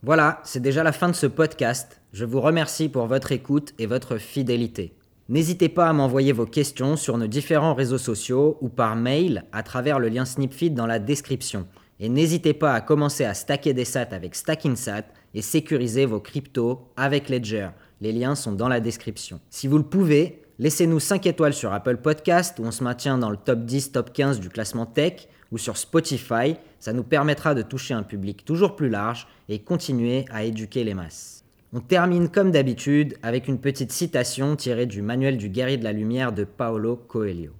Voilà, 0.04 0.40
c'est 0.44 0.62
déjà 0.62 0.84
la 0.84 0.92
fin 0.92 1.08
de 1.08 1.14
ce 1.14 1.26
podcast. 1.26 2.00
Je 2.12 2.24
vous 2.24 2.40
remercie 2.40 2.88
pour 2.88 3.06
votre 3.06 3.32
écoute 3.32 3.74
et 3.80 3.86
votre 3.86 4.18
fidélité. 4.18 4.94
N'hésitez 5.28 5.68
pas 5.68 5.88
à 5.88 5.92
m'envoyer 5.92 6.30
vos 6.30 6.46
questions 6.46 6.96
sur 6.96 7.18
nos 7.18 7.26
différents 7.26 7.74
réseaux 7.74 7.98
sociaux 7.98 8.58
ou 8.60 8.68
par 8.68 8.94
mail 8.94 9.44
à 9.50 9.64
travers 9.64 9.98
le 9.98 10.08
lien 10.08 10.24
Snipfeed 10.24 10.74
dans 10.74 10.86
la 10.86 11.00
description. 11.00 11.66
Et 11.98 12.08
n'hésitez 12.08 12.54
pas 12.54 12.74
à 12.74 12.80
commencer 12.80 13.24
à 13.24 13.34
stacker 13.34 13.74
des 13.74 13.84
sats 13.84 14.08
avec 14.12 14.36
StackingSat 14.36 15.02
et 15.34 15.42
sécuriser 15.42 16.06
vos 16.06 16.20
cryptos 16.20 16.80
avec 16.96 17.28
Ledger. 17.28 17.70
Les 18.00 18.12
liens 18.12 18.36
sont 18.36 18.52
dans 18.52 18.68
la 18.68 18.78
description. 18.78 19.40
Si 19.50 19.66
vous 19.66 19.78
le 19.78 19.84
pouvez, 19.84 20.42
laissez-nous 20.60 21.00
5 21.00 21.26
étoiles 21.26 21.54
sur 21.54 21.72
Apple 21.72 21.96
Podcast 21.96 22.60
où 22.60 22.62
on 22.62 22.70
se 22.70 22.84
maintient 22.84 23.18
dans 23.18 23.30
le 23.30 23.36
top 23.36 23.64
10, 23.64 23.90
top 23.90 24.12
15 24.12 24.38
du 24.38 24.48
classement 24.48 24.86
tech 24.86 25.26
ou 25.50 25.58
sur 25.58 25.76
Spotify. 25.76 26.54
Ça 26.80 26.92
nous 26.92 27.02
permettra 27.02 27.54
de 27.54 27.62
toucher 27.62 27.94
un 27.94 28.02
public 28.02 28.44
toujours 28.44 28.76
plus 28.76 28.88
large 28.88 29.26
et 29.48 29.58
continuer 29.58 30.24
à 30.30 30.44
éduquer 30.44 30.84
les 30.84 30.94
masses. 30.94 31.44
On 31.72 31.80
termine 31.80 32.30
comme 32.30 32.50
d'habitude 32.50 33.18
avec 33.22 33.46
une 33.46 33.60
petite 33.60 33.92
citation 33.92 34.56
tirée 34.56 34.86
du 34.86 35.02
manuel 35.02 35.36
du 35.36 35.50
guerrier 35.50 35.76
de 35.76 35.84
la 35.84 35.92
lumière 35.92 36.32
de 36.32 36.44
Paolo 36.44 36.96
Coelho. 36.96 37.52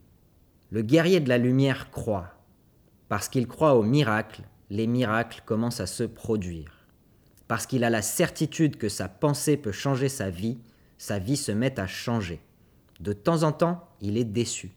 Le 0.70 0.82
guerrier 0.82 1.20
de 1.20 1.28
la 1.28 1.38
lumière 1.38 1.90
croit. 1.90 2.28
Parce 3.08 3.28
qu'il 3.28 3.46
croit 3.46 3.74
aux 3.74 3.82
miracles, 3.82 4.42
les 4.70 4.86
miracles 4.86 5.42
commencent 5.44 5.80
à 5.80 5.86
se 5.86 6.04
produire. 6.04 6.72
Parce 7.48 7.66
qu'il 7.66 7.84
a 7.84 7.90
la 7.90 8.02
certitude 8.02 8.76
que 8.76 8.88
sa 8.88 9.08
pensée 9.08 9.56
peut 9.56 9.72
changer 9.72 10.08
sa 10.08 10.30
vie, 10.30 10.58
sa 10.98 11.18
vie 11.18 11.36
se 11.36 11.52
met 11.52 11.78
à 11.80 11.86
changer. 11.86 12.40
De 13.00 13.12
temps 13.12 13.42
en 13.42 13.52
temps, 13.52 13.88
il 14.00 14.16
est 14.16 14.24
déçu. 14.24 14.70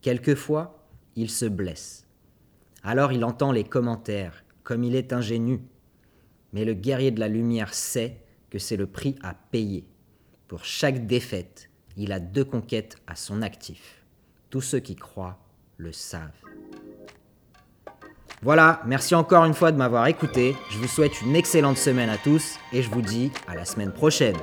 Quelquefois, 0.00 0.84
il 1.16 1.30
se 1.30 1.46
blesse. 1.46 2.01
Alors 2.82 3.12
il 3.12 3.24
entend 3.24 3.52
les 3.52 3.64
commentaires, 3.64 4.44
comme 4.64 4.84
il 4.84 4.96
est 4.96 5.12
ingénu. 5.12 5.60
Mais 6.52 6.64
le 6.64 6.74
guerrier 6.74 7.10
de 7.10 7.20
la 7.20 7.28
lumière 7.28 7.74
sait 7.74 8.18
que 8.50 8.58
c'est 8.58 8.76
le 8.76 8.86
prix 8.86 9.16
à 9.22 9.34
payer. 9.34 9.86
Pour 10.48 10.64
chaque 10.64 11.06
défaite, 11.06 11.70
il 11.96 12.12
a 12.12 12.20
deux 12.20 12.44
conquêtes 12.44 12.96
à 13.06 13.16
son 13.16 13.42
actif. 13.42 14.04
Tous 14.50 14.60
ceux 14.60 14.80
qui 14.80 14.96
croient 14.96 15.38
le 15.78 15.92
savent. 15.92 16.30
Voilà, 18.42 18.82
merci 18.86 19.14
encore 19.14 19.44
une 19.44 19.54
fois 19.54 19.70
de 19.70 19.76
m'avoir 19.76 20.06
écouté. 20.08 20.56
Je 20.70 20.78
vous 20.78 20.88
souhaite 20.88 21.22
une 21.22 21.36
excellente 21.36 21.78
semaine 21.78 22.10
à 22.10 22.18
tous 22.18 22.58
et 22.72 22.82
je 22.82 22.90
vous 22.90 23.02
dis 23.02 23.30
à 23.46 23.54
la 23.54 23.64
semaine 23.64 23.92
prochaine. 23.92 24.36